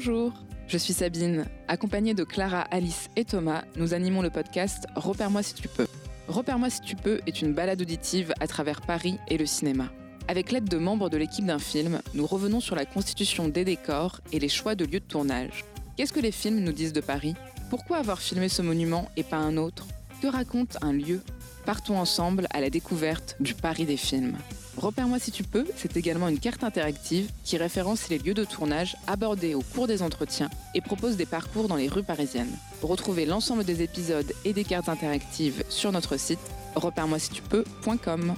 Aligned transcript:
Bonjour, 0.00 0.32
je 0.68 0.78
suis 0.78 0.92
Sabine. 0.92 1.46
Accompagnée 1.66 2.14
de 2.14 2.22
Clara, 2.22 2.60
Alice 2.60 3.08
et 3.16 3.24
Thomas, 3.24 3.64
nous 3.74 3.94
animons 3.94 4.22
le 4.22 4.30
podcast 4.30 4.86
Repère-moi 4.94 5.42
si 5.42 5.54
tu 5.54 5.66
peux. 5.66 5.88
Repère-moi 6.28 6.70
si 6.70 6.80
tu 6.82 6.94
peux 6.94 7.20
est 7.26 7.42
une 7.42 7.52
balade 7.52 7.82
auditive 7.82 8.32
à 8.38 8.46
travers 8.46 8.80
Paris 8.80 9.18
et 9.26 9.36
le 9.36 9.44
cinéma. 9.44 9.88
Avec 10.28 10.52
l'aide 10.52 10.68
de 10.68 10.78
membres 10.78 11.10
de 11.10 11.16
l'équipe 11.16 11.44
d'un 11.44 11.58
film, 11.58 12.00
nous 12.14 12.26
revenons 12.26 12.60
sur 12.60 12.76
la 12.76 12.84
constitution 12.84 13.48
des 13.48 13.64
décors 13.64 14.20
et 14.30 14.38
les 14.38 14.48
choix 14.48 14.76
de 14.76 14.84
lieux 14.84 15.00
de 15.00 15.04
tournage. 15.04 15.64
Qu'est-ce 15.96 16.12
que 16.12 16.20
les 16.20 16.30
films 16.30 16.60
nous 16.60 16.70
disent 16.70 16.92
de 16.92 17.00
Paris? 17.00 17.34
Pourquoi 17.68 17.96
avoir 17.96 18.20
filmé 18.20 18.48
ce 18.48 18.62
monument 18.62 19.10
et 19.16 19.24
pas 19.24 19.38
un 19.38 19.56
autre? 19.56 19.84
Que 20.22 20.28
raconte 20.28 20.78
un 20.80 20.92
lieu? 20.92 21.22
Partons 21.66 21.98
ensemble 21.98 22.46
à 22.50 22.60
la 22.60 22.70
découverte 22.70 23.34
du 23.40 23.52
Paris 23.52 23.84
des 23.84 23.96
films. 23.96 24.36
Repère-moi 24.78 25.18
si 25.18 25.32
tu 25.32 25.42
peux, 25.42 25.66
c'est 25.74 25.96
également 25.96 26.28
une 26.28 26.38
carte 26.38 26.62
interactive 26.62 27.32
qui 27.42 27.56
référence 27.56 28.08
les 28.10 28.18
lieux 28.18 28.32
de 28.32 28.44
tournage 28.44 28.96
abordés 29.08 29.56
au 29.56 29.60
cours 29.60 29.88
des 29.88 30.02
entretiens 30.02 30.50
et 30.72 30.80
propose 30.80 31.16
des 31.16 31.26
parcours 31.26 31.66
dans 31.66 31.74
les 31.74 31.88
rues 31.88 32.04
parisiennes. 32.04 32.56
Retrouvez 32.80 33.26
l'ensemble 33.26 33.64
des 33.64 33.82
épisodes 33.82 34.32
et 34.44 34.52
des 34.52 34.62
cartes 34.62 34.88
interactives 34.88 35.64
sur 35.68 35.90
notre 35.90 36.16
site 36.16 36.38
repère-moi 36.76 37.18
si 37.18 37.30
tu 37.30 37.42
peux.com. 37.42 38.34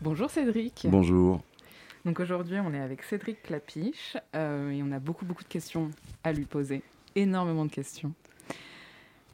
Bonjour 0.00 0.30
Cédric. 0.30 0.86
Bonjour. 0.88 1.42
Donc 2.06 2.20
aujourd'hui, 2.20 2.56
on 2.58 2.72
est 2.72 2.80
avec 2.80 3.02
Cédric 3.02 3.42
Clapiche 3.42 4.16
euh, 4.34 4.70
et 4.70 4.82
on 4.82 4.92
a 4.92 4.98
beaucoup 4.98 5.26
beaucoup 5.26 5.42
de 5.42 5.48
questions 5.48 5.90
à 6.24 6.32
lui 6.32 6.46
poser, 6.46 6.82
énormément 7.16 7.66
de 7.66 7.70
questions. 7.70 8.14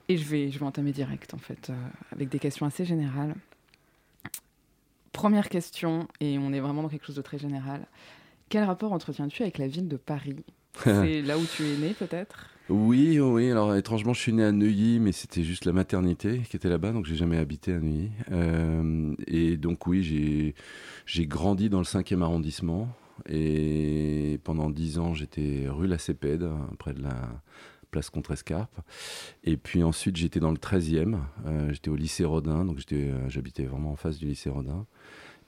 Et 0.09 0.17
je 0.17 0.25
vais, 0.25 0.51
je 0.51 0.59
vais 0.59 0.65
entamer 0.65 0.93
direct, 0.93 1.35
en 1.35 1.39
fait, 1.39 1.71
euh, 1.71 1.75
avec 2.11 2.29
des 2.29 2.39
questions 2.39 2.67
assez 2.67 2.85
générales. 2.85 3.35
Première 5.13 5.49
question, 5.49 6.09
et 6.21 6.39
on 6.39 6.53
est 6.53 6.61
vraiment 6.61 6.83
dans 6.83 6.89
quelque 6.89 7.07
chose 7.07 7.17
de 7.17 7.23
très 7.23 7.39
général. 7.39 7.87
Quel 8.49 8.65
rapport 8.65 8.93
entretiens-tu 8.93 9.43
avec 9.43 9.59
la 9.59 9.69
ville 9.69 9.89
de 9.89 9.97
Paris? 9.97 10.37
C'est 10.85 11.23
là 11.23 11.39
où 11.39 11.45
tu 11.45 11.65
es 11.65 11.77
né, 11.77 11.95
peut-être? 11.95 12.49
Oui, 12.69 13.21
oui. 13.21 13.51
Alors, 13.51 13.75
étrangement, 13.75 14.15
je 14.15 14.21
suis 14.21 14.33
né 14.33 14.45
à 14.45 14.53
Neuilly, 14.53 15.01
mais 15.01 15.13
c'était 15.13 15.43
juste 15.43 15.65
la 15.65 15.73
maternité 15.73 16.43
qui 16.49 16.57
était 16.57 16.69
là-bas, 16.69 16.93
donc 16.93 17.05
j'ai 17.05 17.17
jamais 17.17 17.37
habité 17.37 17.75
à 17.75 17.81
Neuilly. 17.81 18.11
Euh, 18.31 19.15
et 19.27 19.57
donc, 19.57 19.87
oui, 19.87 20.03
j'ai 21.05 21.27
grandi 21.27 21.69
dans 21.69 21.79
le 21.79 21.85
5e 21.85 22.23
arrondissement. 22.23 22.89
Et 23.29 24.41
pendant 24.45 24.71
dix 24.71 24.99
ans, 24.99 25.15
j'étais 25.15 25.67
rue 25.69 25.87
La 25.87 25.99
Cépède, 25.99 26.49
près 26.79 26.95
de 26.95 27.03
la 27.03 27.43
place 27.93 28.11
Contrescarpe. 28.11 28.81
Et 29.45 29.57
puis 29.57 29.85
ensuite, 29.85 30.17
j'étais 30.17 30.41
dans 30.41 30.51
le 30.51 30.57
13e. 30.57 31.19
Euh, 31.47 31.73
j'étais 31.73 31.91
au 31.91 31.97
lycée 31.97 32.25
Rodin, 32.25 32.65
donc 32.65 32.81
euh, 32.91 33.29
j'habitais 33.29 33.65
vraiment 33.65 33.93
en 33.93 33.97
face 33.97 34.19
du 34.19 34.27
lycée 34.27 34.51
Rodin. 34.51 34.87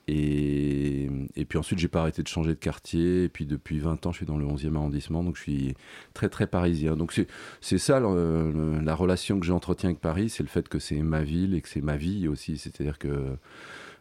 Et, 0.06 1.08
puis 1.48 1.58
ensuite, 1.58 1.78
j'ai 1.78 1.88
pas 1.88 2.00
arrêté 2.00 2.22
de 2.22 2.28
changer 2.28 2.50
de 2.50 2.58
quartier. 2.58 3.24
Et 3.24 3.28
puis 3.28 3.46
depuis 3.46 3.78
20 3.78 4.06
ans, 4.06 4.12
je 4.12 4.18
suis 4.18 4.26
dans 4.26 4.36
le 4.36 4.44
11e 4.44 4.76
arrondissement, 4.76 5.24
donc 5.24 5.36
je 5.36 5.42
suis 5.42 5.74
très 6.12 6.28
très 6.28 6.46
parisien. 6.46 6.94
Donc 6.94 7.18
c'est 7.60 7.78
ça 7.78 7.98
la 8.00 8.94
relation 8.94 9.40
que 9.40 9.46
j'entretiens 9.46 9.88
avec 9.88 10.00
Paris, 10.00 10.28
c'est 10.28 10.42
le 10.42 10.50
fait 10.50 10.68
que 10.68 10.78
c'est 10.78 11.00
ma 11.00 11.22
ville 11.22 11.54
et 11.54 11.62
que 11.62 11.68
c'est 11.70 11.80
ma 11.80 11.96
vie 11.96 12.28
aussi. 12.28 12.58
C'est-à-dire 12.58 12.98
que 12.98 13.36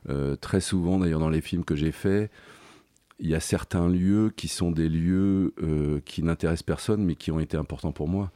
euh, 0.09 0.35
très 0.35 0.59
souvent, 0.59 0.99
d'ailleurs, 0.99 1.19
dans 1.19 1.29
les 1.29 1.41
films 1.41 1.63
que 1.63 1.75
j'ai 1.75 1.91
faits, 1.91 2.29
il 3.19 3.29
y 3.29 3.35
a 3.35 3.39
certains 3.39 3.87
lieux 3.87 4.31
qui 4.35 4.47
sont 4.47 4.71
des 4.71 4.89
lieux 4.89 5.53
euh, 5.61 5.99
qui 6.05 6.23
n'intéressent 6.23 6.63
personne, 6.63 7.03
mais 7.03 7.15
qui 7.15 7.31
ont 7.31 7.39
été 7.39 7.57
importants 7.57 7.91
pour 7.91 8.07
moi. 8.07 8.31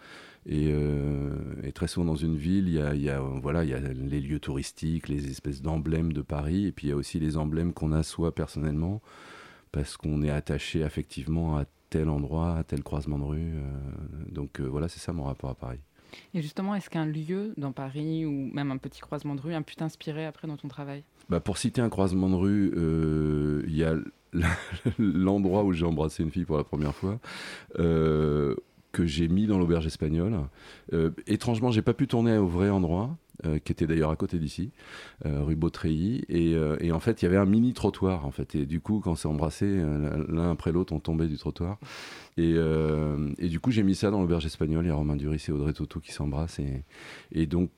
Et, 0.46 0.70
euh, 0.72 1.32
très 1.74 1.88
souvent 1.88 2.06
dans 2.06 2.16
une 2.16 2.38
ville, 2.38 2.68
il 2.68 2.76
y, 2.76 2.82
a, 2.82 2.96
il 2.96 3.02
y 3.02 3.10
a, 3.10 3.20
voilà, 3.20 3.64
il 3.64 3.70
y 3.70 3.74
a 3.74 3.80
les 3.80 4.22
lieux 4.22 4.40
touristiques, 4.40 5.10
les 5.10 5.30
espèces 5.30 5.62
d'emblèmes 5.62 6.14
de 6.14 6.22
Paris, 6.22 6.68
et 6.68 6.72
puis 6.72 6.88
il 6.88 6.90
y 6.92 6.94
a 6.94 6.96
aussi 6.96 7.20
les 7.20 7.38
emblèmes 7.38 7.74
qu'on 7.74 7.92
a 7.92 8.04
soi 8.04 8.34
personnellement, 8.34 9.02
parce 9.72 9.98
qu'on 9.98 10.24
est 10.24 10.30
attaché 10.30 10.82
effectivement 10.82 11.58
à 11.58 11.66
tel 11.90 12.10
endroit, 12.10 12.56
à 12.58 12.64
tel 12.64 12.82
croisement 12.82 13.20
de 13.20 13.24
rue. 13.24 13.54
Euh, 13.56 13.62
donc 14.32 14.62
voilà, 14.62 14.88
c'est 14.88 15.00
ça 15.00 15.12
mon 15.12 15.24
rapport 15.24 15.50
à 15.50 15.56
Paris. 15.56 15.80
Et 16.34 16.42
justement, 16.42 16.74
est-ce 16.74 16.90
qu'un 16.90 17.06
lieu 17.06 17.54
dans 17.58 17.74
Paris 17.74 18.26
ou 18.26 18.50
même 18.54 18.72
un 18.72 18.78
petit 18.78 19.02
croisement 19.02 19.36
de 19.36 19.42
rue 19.42 19.54
a 19.54 19.62
pu 19.62 19.76
t'inspirer 19.76 20.26
après 20.26 20.48
dans 20.48 20.56
ton 20.56 20.70
travail? 20.70 21.04
Bah 21.30 21.42
Pour 21.42 21.58
citer 21.58 21.82
un 21.82 21.90
croisement 21.90 22.30
de 22.30 22.36
rue, 22.36 23.64
il 23.68 23.76
y 23.76 23.84
a 23.84 23.96
l'endroit 25.00 25.64
où 25.64 25.74
j'ai 25.74 25.86
embrassé 25.86 26.24
une 26.24 26.32
fille 26.32 26.46
pour 26.46 26.58
la 26.58 26.64
première 26.64 26.96
fois. 26.96 27.20
Euh, 27.80 28.56
que 28.94 29.06
j'ai 29.06 29.28
mis 29.28 29.46
dans 29.46 29.60
l'auberge 29.60 29.86
espagnole. 29.86 30.34
Euh, 30.94 31.12
étrangement, 31.28 31.70
j'ai 31.72 31.84
pas 31.84 31.94
pu 31.94 32.08
tourner 32.08 32.38
au 32.38 32.48
vrai 32.48 32.70
endroit, 32.70 33.16
euh, 33.46 33.60
qui 33.60 33.72
était 33.72 33.86
d'ailleurs 33.86 34.10
à 34.10 34.16
côté 34.16 34.40
d'ici, 34.40 34.72
rue 35.24 35.56
Beautreilly. 35.56 36.24
Et, 36.30 36.54
et, 36.80 36.92
en 36.92 37.00
fait, 37.00 37.22
il 37.22 37.26
y 37.26 37.28
avait 37.28 37.38
un 37.38 37.46
mini 37.46 37.74
trottoir, 37.74 38.26
en 38.26 38.32
fait. 38.32 38.56
Et 38.56 38.66
du 38.66 38.80
coup, 38.80 39.00
quand 39.04 39.14
s'est 39.16 39.28
embrassé, 39.28 39.84
l'un 40.30 40.50
après 40.50 40.72
l'autre, 40.72 40.94
on 40.94 41.00
tombait 41.00 41.28
du 41.28 41.38
trottoir. 41.38 41.78
Et, 42.38 42.56
et 43.38 43.50
du 43.50 43.60
coup, 43.60 43.70
j'ai 43.70 43.84
mis 43.84 43.94
ça 43.94 44.10
dans 44.10 44.22
l'auberge 44.22 44.48
espagnole. 44.48 44.86
Il 44.86 44.88
y 44.88 44.92
a 44.92 44.96
Romain 44.96 45.18
Duris 45.18 45.46
et 45.48 45.52
Audrey 45.52 45.74
Toto 45.74 46.00
qui 46.00 46.14
s'embrassent. 46.14 46.60
Et, 46.60 46.84
et 47.32 47.46
donc, 47.46 47.72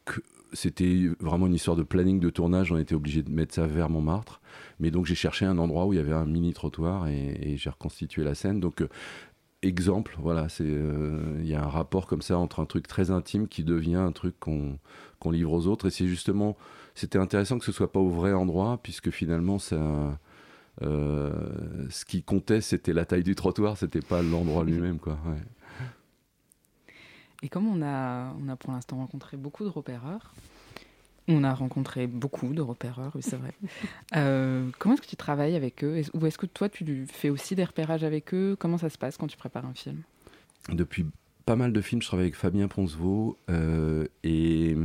c'était 0.53 1.09
vraiment 1.19 1.47
une 1.47 1.53
histoire 1.53 1.77
de 1.77 1.83
planning 1.83 2.19
de 2.19 2.29
tournage. 2.29 2.71
On 2.71 2.77
était 2.77 2.95
obligé 2.95 3.23
de 3.23 3.31
mettre 3.31 3.53
ça 3.53 3.67
vers 3.67 3.89
Montmartre. 3.89 4.41
Mais 4.79 4.91
donc 4.91 5.05
j'ai 5.05 5.15
cherché 5.15 5.45
un 5.45 5.57
endroit 5.57 5.85
où 5.85 5.93
il 5.93 5.97
y 5.97 5.99
avait 5.99 6.13
un 6.13 6.25
mini 6.25 6.53
trottoir 6.53 7.07
et, 7.07 7.55
j'ai 7.57 7.69
reconstitué 7.69 8.23
la 8.23 8.35
scène. 8.35 8.59
Donc 8.59 8.81
euh, 8.81 8.89
exemple, 9.61 10.15
voilà, 10.19 10.49
c'est 10.49 10.65
euh, 10.65 11.37
il 11.41 11.47
y 11.47 11.55
a 11.55 11.63
un 11.63 11.67
rapport 11.67 12.07
comme 12.07 12.21
ça 12.21 12.37
entre 12.37 12.59
un 12.61 12.65
truc 12.65 12.87
très 12.87 13.11
intime 13.11 13.47
qui 13.47 13.63
devient 13.63 13.95
un 13.95 14.11
truc 14.11 14.35
qu'on 14.39 14.79
livre 15.31 15.53
aux 15.53 15.67
autres. 15.67 15.87
Et 15.87 15.91
c'est 15.91 16.07
justement, 16.07 16.57
c'était 16.95 17.19
intéressant 17.19 17.59
que 17.59 17.65
ce 17.65 17.71
soit 17.71 17.91
pas 17.91 17.99
au 17.99 18.09
vrai 18.09 18.33
endroit 18.33 18.79
puisque 18.81 19.11
finalement 19.11 19.59
ça. 19.59 20.19
Euh, 20.81 21.29
ce 21.89 22.05
qui 22.05 22.23
comptait, 22.23 22.61
c'était 22.61 22.93
la 22.93 23.03
taille 23.03 23.23
du 23.23 23.35
trottoir, 23.35 23.75
c'était 23.75 23.99
pas 23.99 24.21
l'endroit 24.21 24.63
lui-même, 24.63 24.97
quoi. 24.97 25.17
Et 27.41 27.49
comme 27.49 27.67
on 27.67 27.81
a, 27.81 28.33
on 28.43 28.49
a 28.49 28.55
pour 28.55 28.71
l'instant 28.71 28.97
rencontré 28.97 29.37
beaucoup 29.37 29.63
de 29.63 29.69
repéreurs, 29.69 30.33
on 31.29 31.43
a 31.43 31.53
rencontré 31.53 32.07
beaucoup 32.07 32.53
de 32.53 32.61
repéreurs, 32.61 33.11
oui, 33.15 33.21
c'est 33.21 33.37
vrai. 33.37 33.53
Euh, 34.15 34.69
comment 34.79 34.95
est-ce 34.95 35.03
que 35.03 35.07
tu 35.07 35.15
travailles 35.15 35.55
avec 35.55 35.83
eux? 35.83 36.01
Ou 36.15 36.25
est-ce 36.25 36.39
que 36.39 36.47
toi, 36.47 36.67
tu 36.67 37.05
fais 37.05 37.29
aussi 37.29 37.53
des 37.53 37.63
repérages 37.63 38.03
avec 38.03 38.33
eux? 38.33 38.55
Comment 38.57 38.79
ça 38.79 38.89
se 38.89 38.97
passe 38.97 39.17
quand 39.17 39.27
tu 39.27 39.37
prépares 39.37 39.67
un 39.67 39.75
film? 39.75 40.01
Depuis 40.69 41.05
pas 41.45 41.55
mal 41.55 41.71
de 41.71 41.79
films, 41.79 42.01
je 42.01 42.07
travaille 42.07 42.25
avec 42.25 42.35
Fabien 42.35 42.67
Poncevaux. 42.67 43.37
Euh, 43.51 44.07
et 44.23 44.75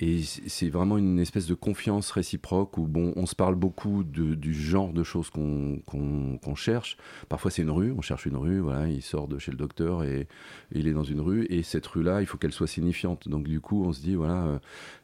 et 0.00 0.22
c'est 0.22 0.68
vraiment 0.68 0.96
une 0.96 1.18
espèce 1.18 1.48
de 1.48 1.54
confiance 1.54 2.12
réciproque 2.12 2.78
où 2.78 2.86
bon, 2.86 3.12
on 3.16 3.26
se 3.26 3.34
parle 3.34 3.56
beaucoup 3.56 4.04
du 4.04 4.54
genre 4.54 4.92
de 4.92 5.02
choses 5.02 5.28
qu'on 5.28 6.54
cherche. 6.54 6.96
Parfois 7.28 7.50
c'est 7.50 7.62
une 7.62 7.70
rue, 7.70 7.92
on 7.96 8.00
cherche 8.00 8.26
une 8.26 8.36
rue, 8.36 8.60
voilà, 8.60 8.88
il 8.88 9.02
sort 9.02 9.26
de 9.26 9.40
chez 9.40 9.50
le 9.50 9.56
docteur 9.56 10.04
et, 10.04 10.28
il 10.70 10.86
est 10.86 10.92
dans 10.92 11.02
une 11.02 11.20
rue 11.20 11.46
et 11.50 11.64
cette 11.64 11.86
rue-là, 11.86 12.20
il 12.20 12.26
faut 12.26 12.38
qu'elle 12.38 12.52
soit 12.52 12.68
signifiante. 12.68 13.28
Donc 13.28 13.48
du 13.48 13.60
coup, 13.60 13.84
on 13.84 13.92
se 13.92 14.00
dit 14.00 14.14
voilà, 14.14 14.44
euh, 14.44 14.58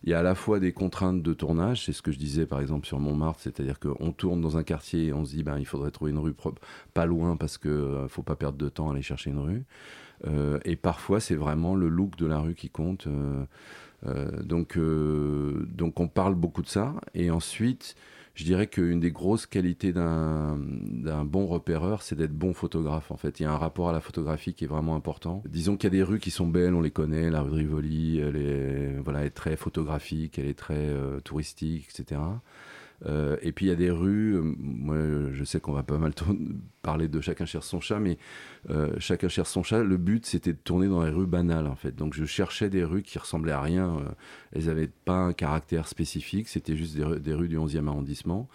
il 0.05 0.11
y 0.11 0.15
a 0.15 0.21
à 0.21 0.23
la 0.23 0.37
fois 0.37 0.61
des 0.61 0.73
contraintes 0.73 1.23
de 1.23 1.33
tournage, 1.33 1.85
c'est 1.85 1.93
ce 1.93 2.03
que 2.03 2.13
je 2.13 2.19
disais 2.19 2.47
par 2.47 2.61
exemple 2.61 2.87
sur 2.87 3.01
Montmartre, 3.01 3.41
c'est-à-dire 3.41 3.81
qu'on 3.81 4.13
tourne 4.13 4.41
dans 4.41 4.57
un 4.57 4.63
quartier 4.63 5.07
et 5.07 5.13
on 5.13 5.25
se 5.25 5.35
dit 5.35 5.43
ben 5.43 5.59
il 5.59 5.67
faudrait 5.67 5.91
trouver 5.91 6.13
une 6.13 6.19
rue 6.19 6.35
propre, 6.35 6.63
pas 6.93 7.07
loin 7.07 7.37
parce 7.37 7.59
que 7.59 7.69
euh, 7.69 8.07
faut 8.07 8.23
pas 8.23 8.37
perdre 8.37 8.59
de 8.59 8.69
temps 8.69 8.91
à 8.91 8.93
aller 8.93 9.03
chercher 9.03 9.31
une 9.31 9.41
rue. 9.41 9.65
Euh, 10.29 10.61
et 10.65 10.77
parfois 10.77 11.19
c'est 11.19 11.35
vraiment 11.35 11.75
le 11.75 11.89
look 11.89 12.17
de 12.17 12.27
la 12.27 12.39
rue 12.39 12.55
qui 12.55 12.71
compte. 12.71 13.09
Euh, 14.07 14.43
donc, 14.43 14.77
euh, 14.77 15.67
donc 15.71 16.01
on 16.01 16.09
parle 16.09 16.35
beaucoup 16.35 16.63
de 16.63 16.69
ça. 16.69 16.95
Et 17.15 17.31
ensuite, 17.31 17.97
je 18.35 18.45
dirais 18.45 18.67
qu'une 18.67 18.99
des 19.01 19.13
grosses 19.13 19.47
qualités 19.47 19.93
d'un 19.93 20.57
bon 21.25 21.47
repéreur, 21.47 22.03
c'est 22.03 22.17
d'être 22.17 22.33
bon 22.33 22.53
photographe. 22.53 23.11
En 23.13 23.17
fait, 23.17 23.39
il 23.39 23.45
y 23.45 23.47
a 23.47 23.53
un 23.53 23.57
rapport 23.57 23.89
à 23.89 23.93
la 23.93 24.01
photographie 24.01 24.55
qui 24.55 24.65
est 24.65 24.69
vraiment 24.69 24.97
important. 24.97 25.43
Disons 25.49 25.77
qu'il 25.77 25.85
y 25.85 25.93
a 25.95 25.99
des 25.99 26.03
rues 26.03 26.19
qui 26.19 26.33
sont 26.33 26.49
belles, 26.49 26.75
on 26.75 26.81
les 26.81 26.91
connaît. 26.91 27.31
La 27.31 27.43
rue 27.43 27.51
de 27.51 27.57
Rivoli, 27.57 28.19
elle 28.19 28.37
est, 28.37 28.99
voilà, 29.05 29.25
est 29.25 29.31
très 29.31 29.57
photographique, 29.57 30.39
elle 30.39 30.47
est 30.47 30.59
très 30.59 30.75
euh, 30.75 31.21
touristique, 31.21 31.89
etc. 31.91 32.21
Euh, 33.07 33.37
et 33.43 33.53
puis 33.53 33.67
il 33.67 33.69
y 33.69 33.73
a 33.73 33.77
des 33.77 33.91
rues, 33.91 34.37
euh, 34.37 34.43
moi 34.59 34.97
je 35.33 35.45
sais 35.45 35.61
qu'on 35.61 35.73
va 35.73 35.83
pas 35.83 35.99
mal 35.99 36.13
parler 36.83 37.09
de 37.09 37.21
chacun 37.21 37.45
cherche 37.45 37.67
son 37.67 37.81
chat, 37.81 37.99
mais 37.99 38.19
euh, 38.71 38.95
chacun 38.99 39.29
cherche 39.29 39.51
son 39.51 39.63
chat, 39.63 39.83
le 39.83 39.97
but 39.97 40.25
c'était 40.25 40.53
de 40.53 40.59
tourner 40.59 40.89
dans 40.89 41.03
les 41.03 41.11
rues 41.11 41.27
banales 41.27 41.67
en 41.67 41.77
fait. 41.77 41.95
Donc 41.95 42.15
je 42.15 42.25
cherchais 42.25 42.71
des 42.71 42.85
rues 42.85 43.03
qui 43.03 43.19
ressemblaient 43.19 43.53
à 43.53 43.61
rien, 43.61 43.99
elles 44.53 44.67
n'avaient 44.67 44.91
pas 45.05 45.19
un 45.19 45.33
caractère 45.33 45.87
spécifique, 45.89 46.49
c'était 46.49 46.77
juste 46.77 46.97
des, 46.97 47.35
rues 47.35 47.49
du 47.49 47.59
11e 47.59 47.89
arrondissement. 47.89 48.49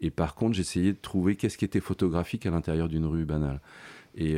Et 0.00 0.10
par 0.10 0.34
contre 0.34 0.54
j'essayais 0.54 0.92
de 0.92 1.00
trouver 1.00 1.36
qu'est-ce 1.36 1.56
qui 1.56 1.64
était 1.64 1.80
photographique 1.80 2.44
à 2.46 2.50
l'intérieur 2.50 2.88
d'une 2.88 3.06
rue 3.06 3.24
banale. 3.24 3.60
Et 4.14 4.36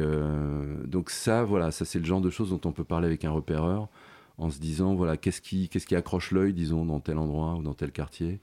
donc 0.84 1.10
ça, 1.10 1.42
voilà, 1.42 1.72
ça 1.72 1.84
c'est 1.84 1.98
le 1.98 2.04
genre 2.04 2.20
de 2.20 2.30
choses 2.30 2.50
dont 2.50 2.60
on 2.64 2.72
peut 2.72 2.84
parler 2.84 3.06
avec 3.06 3.24
un 3.24 3.30
repéreur 3.30 3.88
en 4.38 4.50
se 4.50 4.58
disant, 4.58 4.94
voilà, 4.94 5.16
qu'est-ce 5.16 5.40
qui, 5.40 5.68
qu'est-ce 5.68 5.86
qui 5.86 5.96
accroche 5.96 6.32
l'œil, 6.32 6.52
disons, 6.52 6.84
dans 6.84 7.00
tel 7.00 7.18
endroit 7.18 7.54
ou 7.54 7.62
dans 7.62 7.74
tel 7.74 7.92
quartier. 7.92 8.40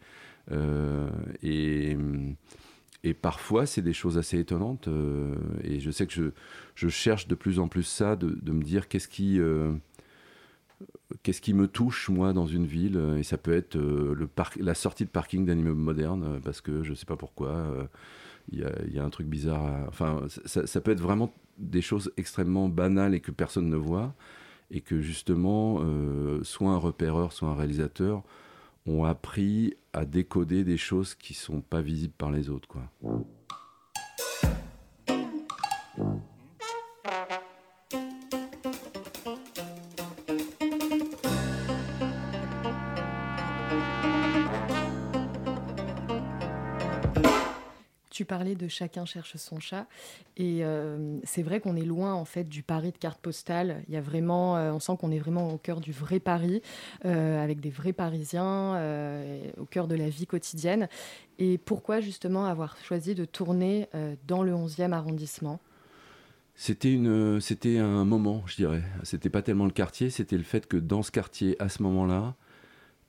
Euh, 0.52 1.10
et, 1.44 1.96
parfois, 3.22 3.66
c'est 3.66 3.82
des 3.82 3.94
choses 3.94 4.18
assez 4.18 4.40
étonnantes. 4.40 4.88
Euh, 4.88 5.36
et 5.64 5.80
je 5.80 5.92
sais 5.92 6.08
que 6.08 6.34
je, 6.76 6.88
cherche 6.88 7.28
de 7.28 7.36
plus 7.36 7.60
en 7.60 7.68
plus 7.68 7.84
ça, 7.84 8.16
de, 8.16 8.52
me 8.52 8.64
dire 8.64 8.88
qu'est-ce 8.88 9.08
qui 9.08 9.40
euh, 9.40 9.74
qu'est-ce 11.24 11.42
qui 11.42 11.54
me 11.54 11.68
touche 11.68 12.10
moi 12.10 12.34
dans 12.34 12.48
une 12.48 12.66
ville 12.66 13.00
et 13.18 13.24
ça 13.24 13.38
peut 13.38 13.54
être 13.54 13.78
la 14.60 14.74
sortie 14.74 15.06
de 15.06 15.10
parking 15.10 15.46
d'un 15.46 15.58
immeuble 15.58 15.80
moderne 15.80 16.40
parce 16.44 16.62
que 16.62 16.82
je 16.82 16.96
sais 16.96 17.06
pas 17.06 17.18
pourquoi 17.18 17.88
il 18.52 18.60
y, 18.92 19.00
a, 19.00 19.04
un 19.04 19.10
truc 19.10 19.28
bizarre. 19.28 19.88
Enfin, 19.88 20.24
ça, 20.46 20.82
peut 20.82 20.92
être 20.92 21.02
vraiment 21.02 21.34
des 21.60 21.82
choses 21.82 22.12
extrêmement 22.18 22.70
banales 22.70 23.14
et 23.14 23.20
que 23.20 23.32
personne 23.32 23.70
ne 23.70 23.76
voit, 23.76 24.16
et 24.72 24.82
que 24.82 25.00
justement, 25.00 25.84
soit 26.44 26.72
un 26.72 26.78
repéreur, 26.78 27.34
soit 27.34 27.50
un 27.50 27.56
réalisateur 27.56 28.24
ont 28.86 29.06
appris 29.06 29.76
à 29.94 30.06
décoder 30.06 30.64
des 30.64 30.78
choses 30.78 31.16
qui 31.16 31.34
sont 31.34 31.62
pas 31.62 31.82
visibles 31.82 32.14
par 32.18 32.32
les 32.32 32.50
autres, 32.50 32.68
quoi. 32.68 32.90
Parler 48.26 48.56
de 48.56 48.68
chacun 48.68 49.06
cherche 49.06 49.36
son 49.38 49.60
chat. 49.60 49.88
Et 50.38 50.64
euh, 50.64 51.18
c'est 51.24 51.44
vrai 51.44 51.60
qu'on 51.60 51.76
est 51.76 51.86
loin 51.86 52.14
en 52.14 52.26
fait 52.26 52.46
du 52.46 52.64
Paris 52.64 52.92
de 52.92 52.98
carte 52.98 53.20
postale. 53.20 53.84
Il 53.88 53.94
y 53.94 53.98
a 53.98 54.02
vraiment, 54.02 54.58
euh, 54.58 54.72
on 54.72 54.80
sent 54.80 54.94
qu'on 55.00 55.12
est 55.12 55.20
vraiment 55.20 55.54
au 55.54 55.58
cœur 55.58 55.80
du 55.80 55.92
vrai 55.92 56.20
Paris, 56.20 56.62
euh, 57.06 57.44
avec 57.44 57.60
des 57.60 57.70
vrais 57.70 57.94
Parisiens, 57.94 58.42
au 59.58 59.66
cœur 59.66 59.88
de 59.88 59.96
la 59.96 60.10
vie 60.10 60.26
quotidienne. 60.26 60.88
Et 61.40 61.58
pourquoi 61.58 62.00
justement 62.02 62.46
avoir 62.46 62.78
choisi 62.78 63.16
de 63.16 63.26
tourner 63.26 63.88
dans 64.28 64.44
le 64.44 64.54
11e 64.54 64.92
arrondissement? 64.92 65.60
C'était 66.56 66.94
une, 66.94 67.42
c'était 67.42 67.78
un 67.78 68.06
moment, 68.06 68.44
je 68.46 68.56
dirais. 68.56 68.84
C'était 69.04 69.30
pas 69.30 69.42
tellement 69.42 69.66
le 69.66 69.72
quartier, 69.72 70.10
c'était 70.10 70.38
le 70.38 70.44
fait 70.44 70.68
que 70.68 70.78
dans 70.78 71.02
ce 71.02 71.12
quartier, 71.12 71.56
à 71.60 71.70
ce 71.70 71.82
moment-là, 71.84 72.36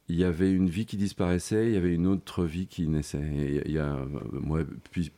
il 0.08 0.16
y 0.16 0.24
avait 0.24 0.52
une 0.52 0.68
vie 0.68 0.84
qui 0.84 0.96
disparaissait, 0.96 1.68
il 1.68 1.74
y 1.74 1.76
avait 1.76 1.94
une 1.94 2.06
autre 2.06 2.44
vie 2.44 2.66
qui 2.66 2.88
naissait. 2.88 3.62
il 3.64 3.72
y 3.72 3.78
a, 3.78 3.96
moi, 4.32 4.60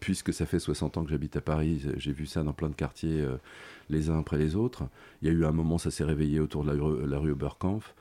puisque 0.00 0.32
ça 0.32 0.46
fait 0.46 0.58
60 0.58 0.98
ans 0.98 1.04
que 1.04 1.10
j'habite 1.10 1.36
à 1.36 1.40
Paris, 1.40 1.82
j'ai 1.96 2.12
vu 2.12 2.26
ça 2.26 2.42
dans 2.42 2.52
plein 2.52 2.68
de 2.68 2.74
quartiers, 2.74 3.22
euh, 3.22 3.36
les 3.90 4.10
uns 4.10 4.18
après 4.18 4.38
les 4.38 4.56
autres. 4.56 4.84
Il 5.22 5.28
y 5.28 5.30
a 5.30 5.34
eu 5.34 5.44
un 5.44 5.52
moment, 5.52 5.78
ça 5.78 5.90
s'est 5.90 6.04
réveillé 6.04 6.38
autour 6.38 6.64
de 6.64 6.72
la, 7.06 7.18
rue, 7.18 7.32
Oberkampf. 7.32 7.94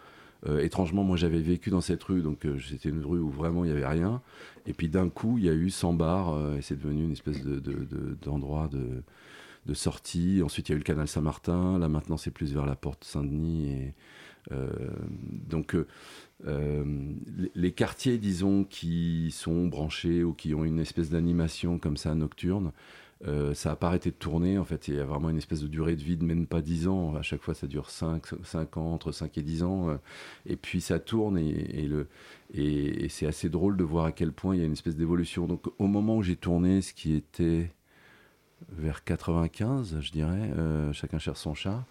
Euh, 0.46 0.60
étrangement, 0.60 1.04
moi, 1.04 1.16
j'avais 1.16 1.40
vécu 1.40 1.70
dans 1.70 1.82
cette 1.82 2.04
rue, 2.04 2.22
donc 2.22 2.46
euh, 2.46 2.60
c'était 2.60 2.90
une 2.90 3.04
rue 3.06 3.20
où 3.20 3.30
vraiment 3.30 3.64
il 3.64 3.72
n'y 3.72 3.78
avait 3.78 3.88
rien. 3.88 4.22
Et 4.68 4.74
puis 4.74 4.90
d'un 4.90 5.10
coup, 5.10 5.38
il 5.38 5.46
y 5.46 5.50
a 5.50 5.54
eu 5.54 5.70
100 5.70 5.94
bars, 5.94 6.56
et 6.58 6.62
c'est 6.62 6.76
devenu 6.76 7.06
une 7.06 7.14
espèce 7.14 7.42
d'endroit 8.22 8.68
de, 8.68 8.78
de, 8.78 8.84
de, 8.84 9.04
sortie. 9.74 10.42
Ensuite, 10.44 10.70
il 10.70 10.72
y 10.72 10.74
a 10.74 10.76
eu 10.76 10.80
le 10.80 10.84
canal 10.84 11.08
Saint-Martin. 11.08 11.80
Là, 11.80 11.88
maintenant, 11.88 12.18
c'est 12.18 12.32
plus 12.32 12.54
vers 12.54 12.66
la 12.66 12.76
porte 12.76 13.04
Saint-Denis. 13.04 13.72
Et, 13.72 13.94
donc 14.52 15.74
euh, 16.46 16.84
les 17.56 17.72
quartiers, 17.72 18.18
disons, 18.18 18.64
qui 18.64 19.32
sont 19.32 19.68
branchés 19.68 20.24
ou 20.24 20.34
qui 20.34 20.54
ont 20.54 20.66
une 20.66 20.80
espèce 20.80 21.10
d'animation 21.10 21.80
comme 21.80 21.98
ça 21.98 22.14
nocturne, 22.16 22.72
euh, 23.26 23.54
ça 23.54 23.70
n'a 23.70 23.76
pas 23.78 23.88
arrêté 23.88 24.12
de 24.12 24.16
tourner. 24.16 24.58
En 24.58 24.66
fait, 24.66 24.88
il 24.90 24.96
y 24.96 25.00
a 25.00 25.06
vraiment 25.06 25.30
une 25.30 25.38
espèce 25.38 25.62
de 25.62 25.68
durée 25.68 25.96
de 25.96 26.04
vie 26.04 26.18
de 26.18 26.26
même 26.26 26.46
pas 26.46 26.62
10 26.62 26.88
ans. 26.90 27.16
À 27.16 27.22
chaque 27.22 27.42
fois, 27.42 27.54
ça 27.54 27.68
dure 27.68 27.90
5, 27.90 28.26
5 28.44 28.78
ans, 28.78 28.94
entre 28.94 29.12
5 29.12 29.38
et 29.38 29.42
10 29.42 29.64
ans. 29.64 29.90
Euh, 29.90 29.96
et 30.46 30.58
puis, 30.58 30.82
ça 30.82 31.00
tourne 31.00 31.38
et, 31.38 33.08
c'est 33.10 33.26
assez 33.26 33.50
drôle 33.50 33.78
de 33.78 33.84
voir 33.84 34.06
à 34.06 34.12
quel 34.12 34.34
point 34.34 34.56
il 34.56 34.60
y 34.60 34.64
a 34.64 34.66
une 34.66 34.74
espèce 34.74 34.98
d'évolution. 34.98 35.48
Donc, 35.48 35.68
au 35.80 35.88
moment 35.88 36.18
où 36.18 36.24
j'ai 36.24 36.36
tourné, 36.36 36.82
ce 36.82 36.94
qui 36.94 37.14
était 37.14 37.72
vers 38.70 39.04
95, 39.04 40.00
je 40.00 40.12
dirais, 40.12 40.52
chacun 40.94 41.20
cherche 41.20 41.40
son 41.40 41.54
chat 41.54 41.86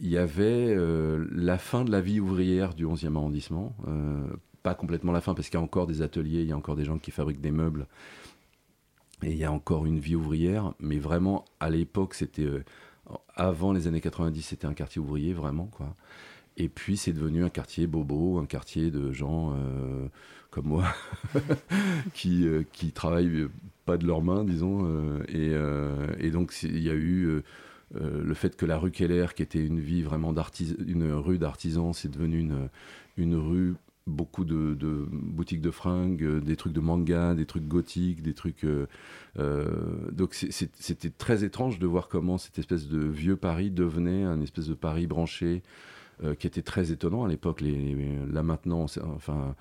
il 0.00 0.08
y 0.08 0.18
avait 0.18 0.74
euh, 0.76 1.26
la 1.32 1.58
fin 1.58 1.84
de 1.84 1.90
la 1.90 2.00
vie 2.00 2.20
ouvrière 2.20 2.74
du 2.74 2.86
11e 2.86 3.16
arrondissement. 3.16 3.74
Euh, 3.88 4.26
pas 4.62 4.74
complètement 4.74 5.12
la 5.12 5.20
fin, 5.20 5.34
parce 5.34 5.48
qu'il 5.48 5.58
y 5.58 5.62
a 5.62 5.64
encore 5.64 5.86
des 5.86 6.02
ateliers, 6.02 6.42
il 6.42 6.48
y 6.48 6.52
a 6.52 6.56
encore 6.56 6.76
des 6.76 6.84
gens 6.84 6.98
qui 6.98 7.10
fabriquent 7.10 7.40
des 7.40 7.50
meubles. 7.50 7.86
Et 9.22 9.30
il 9.30 9.36
y 9.36 9.44
a 9.44 9.52
encore 9.52 9.86
une 9.86 9.98
vie 9.98 10.16
ouvrière. 10.16 10.74
Mais 10.80 10.98
vraiment, 10.98 11.44
à 11.60 11.70
l'époque, 11.70 12.14
c'était. 12.14 12.42
Euh, 12.42 12.64
avant 13.36 13.72
les 13.72 13.86
années 13.86 14.00
90, 14.00 14.42
c'était 14.42 14.66
un 14.66 14.74
quartier 14.74 15.00
ouvrier, 15.00 15.32
vraiment, 15.32 15.66
quoi. 15.66 15.94
Et 16.56 16.68
puis, 16.68 16.96
c'est 16.96 17.12
devenu 17.12 17.44
un 17.44 17.50
quartier 17.50 17.86
bobo, 17.86 18.38
un 18.38 18.46
quartier 18.46 18.90
de 18.90 19.12
gens 19.12 19.54
comme 20.50 20.66
moi, 20.66 20.84
qui, 22.14 22.46
qui 22.72 22.92
travaillent 22.92 23.46
pas 23.84 23.98
de 23.98 24.06
leurs 24.06 24.22
mains, 24.22 24.42
disons. 24.42 25.20
Et, 25.28 25.52
et, 26.18 26.30
donc, 26.30 26.54
il 26.62 26.82
y 26.82 26.88
a 26.88 26.94
eu 26.94 27.42
euh, 27.94 28.22
le 28.22 28.34
fait 28.34 28.56
que 28.56 28.66
la 28.66 28.78
rue 28.78 28.90
Keller, 28.90 29.26
qui 29.34 29.42
était 29.42 29.64
une 29.64 29.80
vie 29.80 30.02
vraiment 30.02 30.34
une 30.86 31.12
rue 31.12 31.38
d'artisans, 31.38 31.92
c'est 31.92 32.10
devenu 32.10 32.40
une, 32.40 32.68
une 33.16 33.36
rue 33.36 33.74
beaucoup 34.08 34.44
de, 34.44 34.76
boutiques 35.10 35.60
de 35.60 35.70
fringues, 35.70 36.22
euh, 36.22 36.40
des 36.40 36.56
trucs 36.56 36.72
de 36.72 36.80
manga, 36.80 37.34
des 37.34 37.46
trucs 37.46 37.66
gothiques, 37.66 38.22
des 38.22 38.34
trucs. 38.34 38.64
Euh, 38.64 38.86
donc 40.12 40.34
c'était 40.34 41.10
très 41.10 41.44
étrange 41.44 41.78
de 41.78 41.86
voir 41.86 42.08
comment 42.08 42.38
cette 42.38 42.58
espèce 42.58 42.88
de 42.88 42.98
vieux 42.98 43.36
Paris 43.36 43.70
devenait 43.70 44.24
un 44.24 44.40
espèce 44.40 44.66
de 44.66 44.74
Paris 44.74 45.06
branché, 45.06 45.62
qui 46.38 46.46
était 46.46 46.62
très 46.62 46.92
étonnant 46.92 47.24
à 47.24 47.28
l'époque. 47.28 47.60
là 47.60 48.42
maintenant, 48.42 48.86
enfin, 49.14 49.54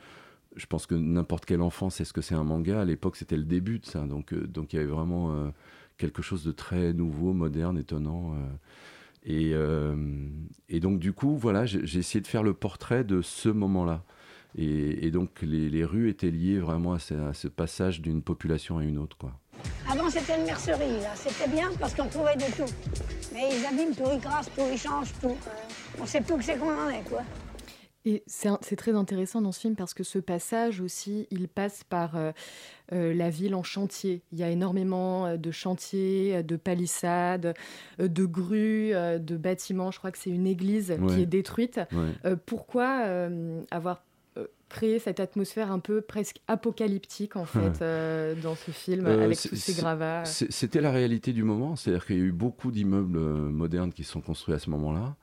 je 0.56 0.66
pense 0.66 0.86
que 0.86 0.96
n'importe 0.96 1.46
quel 1.46 1.62
enfant 1.62 1.90
sait 1.90 2.06
ce 2.06 2.14
que 2.14 2.22
c'est 2.22 2.36
un 2.36 2.44
manga. 2.44 2.82
À 2.82 2.86
l'époque, 2.86 3.18
c'était 3.18 3.38
le 3.38 3.44
début 3.44 3.80
de 3.80 3.86
ça. 3.86 4.06
Donc, 4.06 4.34
donc 4.34 4.74
il 4.74 4.78
y 4.78 4.80
avait 4.80 4.88
vraiment 4.88 5.52
quelque 5.98 6.22
chose 6.22 6.44
de 6.44 6.52
très 6.52 6.94
nouveau, 6.94 7.34
moderne, 7.34 7.78
étonnant. 7.78 8.34
Euh. 8.34 8.48
Et, 9.26 9.52
euh, 9.54 9.96
donc, 10.72 11.00
du 11.00 11.14
coup, 11.14 11.38
voilà, 11.38 11.66
j'ai 11.66 12.00
essayé 12.00 12.22
de 12.22 12.28
faire 12.28 12.44
le 12.44 12.54
portrait 12.54 13.04
de 13.04 13.22
ce 13.22 13.50
moment-là. 13.50 14.04
Et, 14.58 15.12
donc, 15.12 15.42
les, 15.42 15.84
rues 15.84 16.10
étaient 16.10 16.32
liées 16.32 16.60
vraiment 16.60 16.94
à 16.94 17.00
ce, 17.00 17.48
passage 17.48 18.02
d'une 18.02 18.22
population 18.22 18.78
à 18.78 18.84
une 18.84 18.98
autre. 18.98 19.18
Quoi. 19.18 19.34
Avant, 19.90 20.10
c'était 20.10 20.38
une 20.38 20.46
mercerie. 20.46 21.02
C'était 21.16 21.50
bien 21.50 21.70
parce 21.80 21.94
qu'on 21.94 22.08
trouvait 22.08 22.36
de 22.36 22.44
tout. 22.56 22.72
Mais 23.34 23.50
ils 23.52 23.66
abîment 23.66 23.96
tout, 23.96 24.10
ils 24.14 24.22
crassent 24.22 24.52
tout, 24.56 24.64
ils 24.72 24.78
changent 24.78 25.14
tout. 25.22 25.36
On 26.02 26.06
sait 26.06 26.22
plus 26.22 26.38
que 26.38 26.44
c'est 26.44 26.58
qu'on 26.58 26.78
en 26.78 26.90
est, 26.90 27.04
quoi. 27.10 27.22
Et 28.08 28.24
c'est 28.28 28.76
très 28.76 28.94
intéressant 28.94 29.42
dans 29.42 29.52
ce 29.52 29.60
film 29.60 29.76
parce 29.76 29.96
que 29.96 30.04
ce 30.04 30.20
passage 30.20 30.80
aussi, 30.80 31.28
il 31.32 31.48
passe 31.48 31.84
par 31.84 32.16
euh, 32.16 32.32
euh, 32.94 33.16
la 33.16 33.32
ville 33.32 33.56
en 33.56 33.64
chantier. 33.64 34.22
Il 34.32 34.38
y 34.38 34.44
a 34.44 34.50
énormément 34.50 35.26
euh, 35.26 35.38
de 35.38 35.50
chantiers, 35.50 36.44
de 36.44 36.56
palissades, 36.56 37.56
de 37.98 38.26
grues, 38.26 38.92
de 38.92 39.38
bâtiments. 39.38 39.90
Je 39.90 39.98
crois 39.98 40.12
que 40.12 40.20
c'est 40.20 40.30
une 40.30 40.46
église 40.46 40.96
qui 41.10 41.22
est 41.22 41.26
détruite. 41.26 41.80
pourquoi 42.46 43.06
avoir 43.72 44.04
créé 44.70 45.00
cette 45.00 45.20
atmosphère 45.20 45.72
un 45.72 45.80
peu 45.80 46.02
presque 46.02 46.42
apocalyptique 46.48 47.36
en 47.36 47.46
fait 47.46 47.84
dans 48.42 48.56
ce 48.56 48.72
film 48.72 49.08
avec 49.08 49.40
tous 49.40 49.56
ces 49.56 49.74
gravats? 49.74 50.26
C'était 50.26 50.82
la 50.82 50.92
réalité 50.92 51.34
du 51.34 51.44
moment, 51.44 51.76
c'est-à-dire 51.76 52.06
qu'il 52.06 52.18
y 52.18 52.22
a 52.22 52.24
eu 52.24 52.32
beaucoup 52.32 52.72
d'immeubles 52.72 53.18
modernes 53.18 53.92
qui 53.92 54.04
sont 54.04 54.22
construits 54.22 54.54
à 54.54 54.60
ce 54.60 54.70
moment-là. 54.70 55.16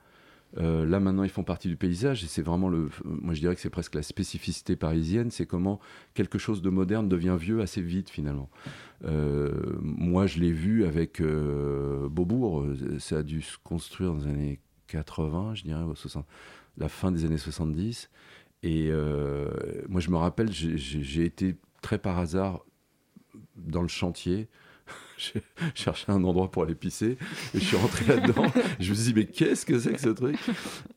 Euh, 0.57 0.85
là 0.85 0.99
maintenant, 0.99 1.23
ils 1.23 1.29
font 1.29 1.43
partie 1.43 1.67
du 1.67 1.77
paysage 1.77 2.23
et 2.23 2.27
c'est 2.27 2.41
vraiment 2.41 2.69
le. 2.69 2.89
Moi, 3.03 3.33
je 3.33 3.39
dirais 3.39 3.55
que 3.55 3.61
c'est 3.61 3.69
presque 3.69 3.95
la 3.95 4.03
spécificité 4.03 4.75
parisienne, 4.75 5.31
c'est 5.31 5.45
comment 5.45 5.79
quelque 6.13 6.37
chose 6.37 6.61
de 6.61 6.69
moderne 6.69 7.09
devient 7.09 7.35
vieux 7.39 7.61
assez 7.61 7.81
vite 7.81 8.09
finalement. 8.09 8.49
Euh, 9.05 9.51
moi, 9.81 10.27
je 10.27 10.39
l'ai 10.39 10.51
vu 10.51 10.85
avec 10.85 11.21
euh, 11.21 12.07
Beaubourg. 12.09 12.65
Ça 12.99 13.19
a 13.19 13.23
dû 13.23 13.41
se 13.41 13.57
construire 13.63 14.13
dans 14.13 14.19
les 14.19 14.27
années 14.27 14.59
80, 14.87 15.55
je 15.55 15.63
dirais, 15.63 15.83
la 16.77 16.89
fin 16.89 17.11
des 17.11 17.25
années 17.25 17.37
70. 17.37 18.09
Et 18.61 18.91
moi, 19.89 19.99
je 19.99 20.09
me 20.09 20.17
rappelle, 20.17 20.51
j'ai 20.51 21.25
été 21.25 21.55
très 21.81 21.97
par 21.97 22.19
hasard 22.19 22.63
dans 23.55 23.81
le 23.81 23.87
chantier 23.87 24.47
j'ai 25.23 25.41
cherché 25.75 26.05
un 26.11 26.23
endroit 26.23 26.51
pour 26.51 26.63
aller 26.63 26.75
pisser 26.75 27.17
et 27.53 27.59
je 27.59 27.63
suis 27.63 27.77
rentré 27.77 28.05
là-dedans. 28.05 28.45
je 28.79 28.89
me 28.89 28.95
suis 28.95 29.13
dit, 29.13 29.13
mais 29.15 29.25
qu'est-ce 29.25 29.65
que 29.65 29.79
c'est 29.79 29.93
que 29.93 30.01
ce 30.01 30.09
truc? 30.09 30.37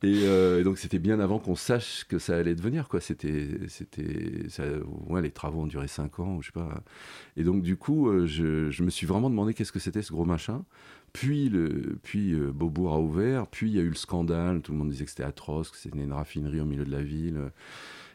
Euh, 0.03 0.59
et, 0.59 0.63
donc, 0.63 0.77
c'était 0.77 0.99
bien 0.99 1.19
avant 1.19 1.39
qu'on 1.39 1.55
sache 1.55 2.05
que 2.07 2.19
ça 2.19 2.35
allait 2.35 2.55
devenir. 2.55 2.87
Quoi. 2.87 3.01
C'était, 3.01 3.47
c'était, 3.67 4.43
les 5.21 5.31
travaux 5.31 5.61
ont 5.61 5.67
duré 5.67 5.87
5 5.87 6.19
ans, 6.19 6.41
je 6.41 6.47
sais 6.47 6.51
pas. 6.51 6.69
Et 7.35 7.43
donc, 7.43 7.61
du 7.61 7.77
coup, 7.77 8.09
euh, 8.09 8.25
je, 8.25 8.69
je 8.69 8.83
me 8.83 8.89
suis 8.89 9.07
vraiment 9.07 9.29
demandé 9.29 9.53
qu'est-ce 9.53 9.71
que 9.71 9.79
c'était 9.79 10.01
ce 10.01 10.11
gros 10.11 10.25
machin. 10.25 10.63
Puis, 11.13 11.49
le, 11.49 11.97
puis 12.03 12.33
euh, 12.33 12.51
Beaubourg 12.51 12.93
a 12.93 12.99
ouvert, 12.99 13.47
puis 13.47 13.69
il 13.69 13.75
y 13.75 13.79
a 13.79 13.83
eu 13.83 13.89
le 13.89 13.95
scandale. 13.95 14.61
Tout 14.61 14.71
le 14.71 14.77
monde 14.77 14.89
disait 14.89 15.05
que 15.05 15.11
c'était 15.11 15.23
atroce, 15.23 15.71
que 15.71 15.77
c'était 15.77 15.99
une 15.99 16.13
raffinerie 16.13 16.61
au 16.61 16.65
milieu 16.65 16.85
de 16.85 16.91
la 16.91 17.01
ville. 17.01 17.51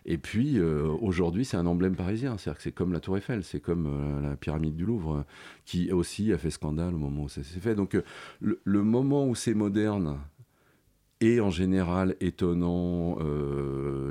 Et 0.04 0.18
puis 0.18 0.58
euh, 0.58 0.88
aujourd'hui, 1.00 1.44
c'est 1.44 1.56
un 1.56 1.66
emblème 1.66 1.94
parisien. 1.94 2.36
C'est-à-dire 2.36 2.58
que 2.58 2.62
c'est 2.62 2.72
comme 2.72 2.92
la 2.92 3.00
Tour 3.00 3.18
Eiffel, 3.18 3.44
c'est 3.44 3.60
comme 3.60 3.86
euh, 3.86 4.30
la 4.30 4.36
pyramide 4.36 4.74
du 4.74 4.84
Louvre, 4.84 5.24
qui 5.64 5.92
aussi 5.92 6.32
a 6.32 6.38
fait 6.38 6.50
scandale 6.50 6.94
au 6.94 6.98
moment 6.98 7.24
où 7.24 7.28
ça 7.28 7.42
s'est 7.42 7.60
fait. 7.60 7.74
Donc 7.74 7.94
euh, 7.94 8.02
le, 8.40 8.82
moment 8.82 9.26
où 9.26 9.34
c'est 9.34 9.54
moderne 9.54 10.18
est 11.20 11.38
en 11.38 11.50
général 11.50 12.16
étonnant, 12.20 13.18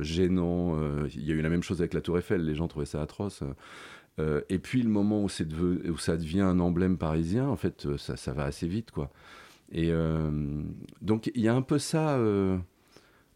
gênant. 0.02 0.78
Il 1.14 1.26
y 1.26 1.32
a 1.32 1.36
eu 1.36 1.42
la 1.42 1.50
même 1.50 1.64
chose 1.64 1.82
avec 1.82 1.94
la 1.94 2.00
Tour 2.00 2.18
Eiffel, 2.18 2.46
les 2.46 2.56
gens 2.56 2.70
trouvaient 2.70 2.86
ça 2.86 3.02
atroce. 3.02 3.44
et 4.18 4.60
puis 4.60 4.82
le 4.82 4.90
moment 4.90 5.22
où, 5.22 5.26
où, 5.26 5.98
ça 5.98 6.16
devient 6.16 6.40
un 6.40 6.60
emblème 6.62 6.98
parisien, 6.98 7.50
en 7.50 7.58
fait, 7.58 7.98
ça, 7.98 8.16
ça 8.16 8.32
va 8.32 8.46
assez 8.46 8.66
vite, 8.66 8.92
quoi. 8.92 9.12
Et 9.74 9.92
donc 11.02 11.30
il 11.36 11.42
y 11.42 11.50
a 11.50 11.54
un 11.54 11.62
peu 11.62 11.80
ça 11.80 12.18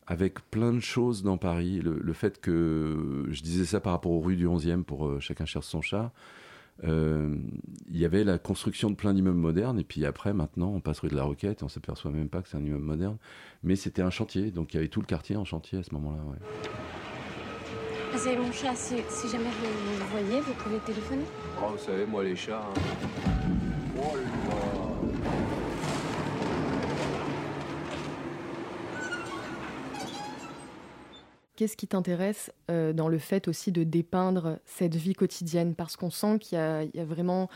avec 0.07 0.39
plein 0.51 0.73
de 0.73 0.79
choses 0.79 1.23
dans 1.23 1.37
Paris. 1.37 1.81
Le, 1.81 2.13
fait 2.13 2.39
que, 2.39 3.25
je 3.29 3.41
disais 3.41 3.65
ça 3.65 3.79
par 3.79 3.93
rapport 3.93 4.11
aux 4.11 4.21
rues 4.21 4.35
du 4.35 4.47
11e 4.47 4.83
pour 4.83 5.07
euh, 5.07 5.19
Chacun 5.19 5.45
cherche 5.45 5.65
son 5.65 5.81
chat, 5.81 6.11
euh, 6.83 7.35
il 7.89 7.97
y 7.97 8.05
avait 8.05 8.23
la 8.23 8.37
construction 8.37 8.89
de 8.89 8.95
plein 8.95 9.13
d'immeubles 9.13 9.37
modernes, 9.37 9.79
et 9.79 9.83
puis 9.83 10.05
après, 10.05 10.33
maintenant, 10.33 10.73
on 10.75 10.81
passe 10.81 10.99
rue 10.99 11.09
de 11.09 11.15
la 11.15 11.23
Roquette, 11.23 11.61
et 11.61 11.63
on 11.63 11.69
s'aperçoit 11.69 12.11
même 12.11 12.29
pas 12.29 12.41
que 12.41 12.49
c'est 12.49 12.57
un 12.57 12.63
immeuble 12.63 12.83
moderne. 12.83 13.17
Mais 13.63 13.75
c'était 13.75 14.01
un 14.01 14.09
chantier, 14.09 14.51
donc 14.51 14.73
il 14.73 14.77
y 14.77 14.79
avait 14.79 14.89
tout 14.89 14.99
le 14.99 15.05
quartier 15.07 15.37
en 15.37 15.45
chantier 15.45 15.79
à 15.79 15.83
ce 15.83 15.93
moment-là. 15.93 16.23
Ouais. 16.23 16.37
Ah, 18.13 18.17
c'est 18.17 18.37
mon 18.37 18.51
chat, 18.51 18.75
si, 18.75 18.95
jamais 19.29 19.49
vous 19.49 19.99
le 19.99 20.05
voyez, 20.11 20.41
vous 20.41 20.53
pouvez 20.53 20.77
téléphoner 20.79 21.25
Oh, 21.61 21.71
vous 21.71 21.77
savez, 21.77 22.05
moi, 22.05 22.23
les 22.23 22.35
chats. 22.35 22.61
Hein. 22.61 23.51
Oh, 23.97 24.15
Qu'est-ce 31.55 31.77
qui 31.77 31.87
t'intéresse 31.87 32.51
euh, 32.69 32.91
dans 32.91 33.07
le 33.07 33.17
fait 33.17 33.47
aussi 33.47 33.71
de 33.71 33.83
dépeindre 33.83 34.59
cette 34.65 34.95
vie 34.95 35.13
quotidienne? 35.13 35.73
Parce 35.73 35.95
qu'on 35.95 36.09
sent 36.09 36.39
qu'il 36.39 36.57
y, 36.57 36.61
a 36.61 37.05
vraiment, 37.05 37.49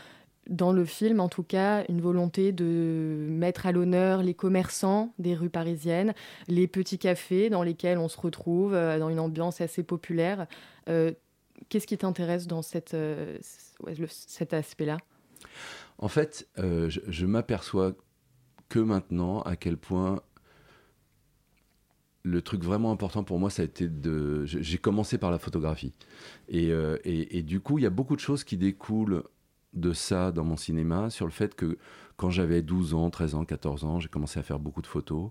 dans 0.48 0.72
le 0.72 0.86
film 0.86 1.20
en 1.20 1.28
tout 1.28 1.42
cas, 1.42 1.84
une 1.88 2.00
volonté 2.00 2.52
de 2.52 3.26
mettre 3.28 3.66
à 3.66 3.72
l'honneur 3.72 4.22
les 4.22 4.32
commerçants 4.32 5.12
des 5.18 5.34
rues 5.34 5.50
parisiennes, 5.50 6.14
les 6.48 6.66
petits 6.66 6.98
cafés 6.98 7.50
dans 7.50 7.62
lesquels 7.62 7.98
on 7.98 8.08
se 8.08 8.18
retrouve 8.18 8.72
euh, 8.72 8.98
dans 8.98 9.10
une 9.10 9.20
ambiance 9.20 9.60
assez 9.60 9.82
populaire. 9.82 10.46
Euh, 10.88 11.12
qu'est-ce 11.68 11.86
qui 11.86 11.98
t'intéresse 11.98 12.46
dans 12.46 12.62
cette, 12.62 12.96
cet 14.08 14.54
aspect-là? 14.54 14.96
En 15.98 16.08
fait, 16.08 16.48
je, 16.56 17.00
je 17.06 17.26
m'aperçois 17.26 17.92
que 18.70 18.78
maintenant 18.78 19.42
à 19.42 19.56
quel 19.56 19.76
point 19.76 20.22
le 22.22 22.42
truc 22.42 22.62
vraiment 22.62 22.92
important 22.92 23.24
pour 23.24 23.38
moi, 23.38 23.50
ça 23.50 23.62
a 23.62 23.64
été 23.64 23.88
de. 23.88 24.44
J'ai 24.44 24.78
commencé 24.78 25.18
par 25.18 25.30
la 25.30 25.38
photographie. 25.38 25.92
Euh, 26.52 26.98
et, 27.04 27.38
et, 27.38 27.42
du 27.42 27.60
coup, 27.60 27.78
il 27.78 27.82
y 27.82 27.86
a 27.86 27.90
beaucoup 27.90 28.16
de 28.16 28.20
choses 28.20 28.44
qui 28.44 28.56
découlent 28.56 29.24
de 29.72 29.92
ça 29.92 30.32
dans 30.32 30.44
mon 30.44 30.56
cinéma, 30.56 31.10
sur 31.10 31.26
le 31.26 31.32
fait 31.32 31.54
que 31.54 31.78
quand 32.16 32.30
j'avais 32.30 32.60
12 32.60 32.94
ans, 32.94 33.08
13 33.08 33.34
ans, 33.36 33.44
14 33.44 33.84
ans, 33.84 34.00
j'ai 34.00 34.08
commencé 34.08 34.38
à 34.38 34.42
faire 34.42 34.58
beaucoup 34.58 34.82
de 34.82 34.86
photos. 34.86 35.30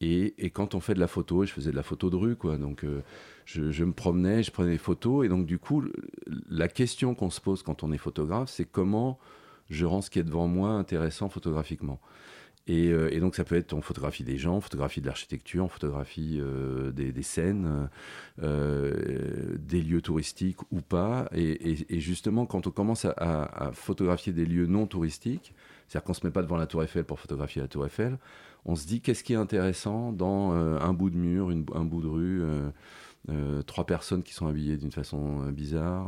Et, 0.00 0.34
et, 0.38 0.50
quand 0.50 0.74
on 0.74 0.80
fait 0.80 0.94
de 0.94 1.00
la 1.00 1.08
photo, 1.08 1.44
je 1.44 1.52
faisais 1.52 1.72
de 1.72 1.76
la 1.76 1.82
photo 1.82 2.08
de 2.08 2.16
rue, 2.16 2.36
quoi. 2.36 2.56
Donc, 2.56 2.84
euh, 2.84 3.02
je, 3.44 3.70
je, 3.70 3.84
me 3.84 3.92
promenais, 3.92 4.42
je 4.42 4.50
prenais 4.50 4.70
des 4.72 4.78
photos. 4.78 5.26
Et 5.26 5.28
donc, 5.28 5.46
du 5.46 5.58
coup, 5.58 5.84
la 6.48 6.68
question 6.68 7.14
qu'on 7.14 7.30
se 7.30 7.40
pose 7.40 7.62
quand 7.62 7.82
on 7.82 7.92
est 7.92 7.98
photographe, 7.98 8.48
c'est 8.50 8.64
comment 8.64 9.18
je 9.68 9.86
rends 9.86 10.00
ce 10.00 10.10
qui 10.10 10.18
est 10.18 10.24
devant 10.24 10.46
moi 10.48 10.70
intéressant 10.70 11.28
photographiquement. 11.28 12.00
Euh, 12.68 13.08
et, 13.10 13.20
donc 13.20 13.34
ça 13.34 13.44
peut 13.44 13.56
être 13.56 13.72
en 13.72 13.80
photographie 13.80 14.24
des 14.24 14.36
gens, 14.36 14.60
photographie 14.60 15.00
de 15.00 15.06
l'architecture, 15.06 15.64
en 15.64 15.68
photographie 15.68 16.38
euh, 16.40 16.92
des, 16.92 17.22
scènes, 17.22 17.88
euh, 18.42 19.56
des 19.58 19.82
lieux 19.82 20.02
touristiques 20.02 20.58
ou 20.70 20.80
pas. 20.80 21.28
Et, 21.32 22.00
justement, 22.00 22.46
quand 22.46 22.66
on 22.66 22.70
commence 22.70 23.04
à, 23.04 23.70
photographier 23.74 24.32
des 24.32 24.46
lieux 24.46 24.66
non 24.66 24.86
touristiques, 24.86 25.54
c'est-à-dire 25.88 26.04
qu'on 26.04 26.12
ne 26.12 26.16
se 26.16 26.26
met 26.26 26.32
pas 26.32 26.42
devant 26.42 26.56
la 26.56 26.66
tour 26.66 26.82
Eiffel 26.82 27.04
pour 27.04 27.18
photographier 27.18 27.62
la 27.62 27.68
tour 27.68 27.84
Eiffel, 27.86 28.18
on 28.64 28.76
se 28.76 28.86
dit 28.86 29.00
qu'est-ce 29.00 29.24
qui 29.24 29.32
est 29.32 29.36
intéressant 29.36 30.12
dans 30.12 30.52
un 30.52 30.92
bout 30.92 31.10
de 31.10 31.16
mur, 31.16 31.50
un 31.50 31.84
bout 31.84 32.02
de 32.02 32.06
rue, 32.06 32.42
trois 33.66 33.86
personnes 33.86 34.22
qui 34.22 34.34
sont 34.34 34.46
habillées 34.46 34.76
d'une 34.76 34.92
façon 34.92 35.50
bizarre. 35.50 36.06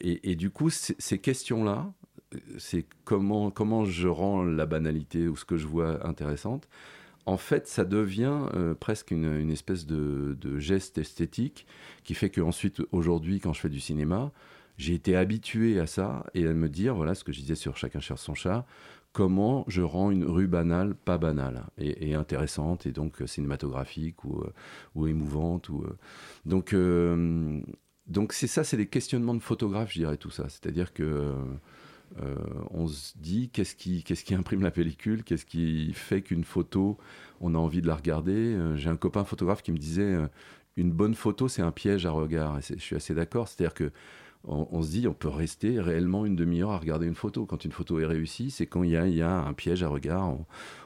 et, 0.00 0.36
du 0.36 0.50
coup, 0.50 0.70
ces 0.70 1.18
questions-là, 1.18 1.92
c'est 2.58 2.86
comment, 3.04 3.50
comment 3.50 3.84
je 3.84 4.08
rends 4.08 4.44
la 4.44 4.66
banalité 4.66 5.28
ou 5.28 5.36
ce 5.36 5.44
que 5.44 5.56
je 5.56 5.66
vois 5.66 6.06
intéressante. 6.06 6.68
En 7.26 7.36
fait, 7.36 7.66
ça 7.66 7.84
devient 7.84 8.46
euh, 8.54 8.74
presque 8.74 9.10
une, 9.10 9.50
espèce 9.50 9.84
de, 9.84 10.36
geste 10.58 10.98
esthétique 10.98 11.66
qui 12.04 12.14
fait 12.14 12.30
qu'ensuite, 12.30 12.82
aujourd'hui, 12.92 13.40
quand 13.40 13.52
je 13.52 13.60
fais 13.60 13.68
du 13.68 13.80
cinéma, 13.80 14.30
j'ai 14.78 14.94
été 14.94 15.16
habitué 15.16 15.80
à 15.80 15.86
ça 15.86 16.24
et 16.34 16.46
à 16.46 16.52
me 16.52 16.68
dire, 16.68 16.94
voilà 16.94 17.14
ce 17.14 17.24
que 17.24 17.32
je 17.32 17.40
disais 17.40 17.56
sur 17.56 17.76
Chacun 17.76 17.98
cherche 17.98 18.20
son 18.20 18.34
chat, 18.34 18.64
comment 19.12 19.64
je 19.66 19.82
rends 19.82 20.10
une 20.10 20.24
rue 20.24 20.46
banale 20.46 20.94
pas 20.94 21.18
banale 21.18 21.64
et, 21.78 22.14
intéressante 22.14 22.86
et 22.86 22.92
donc 22.92 23.22
cinématographique 23.26 24.22
ou, 24.24 24.42
euh, 24.42 24.52
ou 24.94 25.08
émouvante. 25.08 25.68
Ou, 25.68 25.82
euh. 25.82 25.96
Donc, 26.44 26.76
donc 28.06 28.32
c'est 28.34 28.46
ça, 28.46 28.62
c'est 28.62 28.76
les 28.76 28.86
questionnements 28.86 29.34
de 29.34 29.42
photographe, 29.42 29.92
je 29.92 29.98
dirais 29.98 30.16
tout 30.16 30.30
ça. 30.30 30.48
C'est-à-dire 30.48 30.92
que 30.92 31.34
euh, 32.22 32.34
on 32.70 32.86
se 32.86 33.12
dit 33.16 33.50
qu'est-ce 33.50 33.74
qui, 33.74 34.02
qu'est-ce 34.02 34.24
qui 34.24 34.34
imprime 34.34 34.62
la 34.62 34.70
pellicule, 34.70 35.22
qu'est-ce 35.22 35.46
qui 35.46 35.92
fait 35.92 36.22
qu'une 36.22 36.44
photo, 36.44 36.96
on 37.40 37.54
a 37.54 37.58
envie 37.58 37.82
de 37.82 37.86
la 37.86 37.96
regarder? 37.96 38.32
Euh, 38.32 38.76
j'ai 38.76 38.88
un 38.88 38.96
copain 38.96 39.24
photographe 39.24 39.62
qui 39.62 39.72
me 39.72 39.78
disait 39.78 40.02
euh, 40.02 40.26
une 40.76 40.92
bonne 40.92 41.14
photo, 41.14 41.48
c'est 41.48 41.62
un 41.62 41.72
piège 41.72 42.06
à 42.06 42.10
regard. 42.10 42.60
Je 42.60 42.76
suis 42.76 42.96
assez 42.96 43.14
d'accord. 43.14 43.48
C'est-à-dire 43.48 43.74
que 43.74 43.90
on, 44.48 44.80
se 44.82 44.90
dit, 44.90 45.08
on 45.08 45.14
peut 45.14 45.28
rester 45.28 45.80
réellement 45.80 46.24
une 46.24 46.36
demi-heure 46.36 46.70
à 46.70 46.78
regarder 46.78 47.06
une 47.06 47.16
photo. 47.16 47.46
Quand 47.46 47.64
une 47.64 47.72
photo 47.72 47.98
est 47.98 48.06
réussie, 48.06 48.52
c'est 48.52 48.66
quand 48.66 48.84
il 48.84 48.90
y 48.90 48.96
a, 48.96 49.08
y 49.08 49.22
a, 49.22 49.40
un 49.40 49.52
piège 49.54 49.82
à 49.82 49.88
regard. 49.88 50.36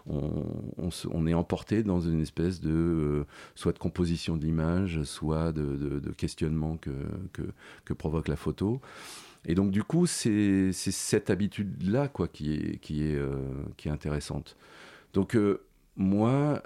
On, 0.06 1.26
est 1.26 1.34
emporté 1.34 1.82
dans 1.82 2.00
une 2.00 2.20
espèce 2.20 2.60
de 2.60 3.26
soit 3.54 3.72
de 3.72 3.78
composition 3.78 4.36
de 4.36 4.44
l'image, 4.44 5.02
soit 5.02 5.52
de, 5.52 6.00
questionnement 6.16 6.78
que, 6.78 6.90
que, 7.84 7.92
provoque 7.92 8.28
la 8.28 8.36
photo. 8.36 8.80
Et 9.46 9.54
donc, 9.54 9.70
du 9.70 9.82
coup, 9.82 10.06
c'est 10.06 10.72
cette 10.72 11.30
habitude-là 11.30 12.08
quoi, 12.08 12.28
qui, 12.28 12.54
est, 12.54 12.78
qui, 12.78 13.04
est, 13.04 13.16
euh, 13.16 13.32
qui 13.76 13.88
est 13.88 13.90
intéressante. 13.90 14.56
Donc, 15.14 15.34
euh, 15.34 15.64
moi, 15.96 16.62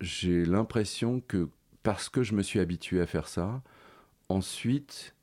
j'ai 0.00 0.44
l'impression 0.44 1.20
que 1.20 1.48
parce 1.82 2.08
que 2.08 2.22
je 2.22 2.34
me 2.34 2.42
suis 2.42 2.60
habitué 2.60 3.00
à 3.00 3.06
faire 3.06 3.28
ça, 3.28 3.62
ensuite, 4.28 5.14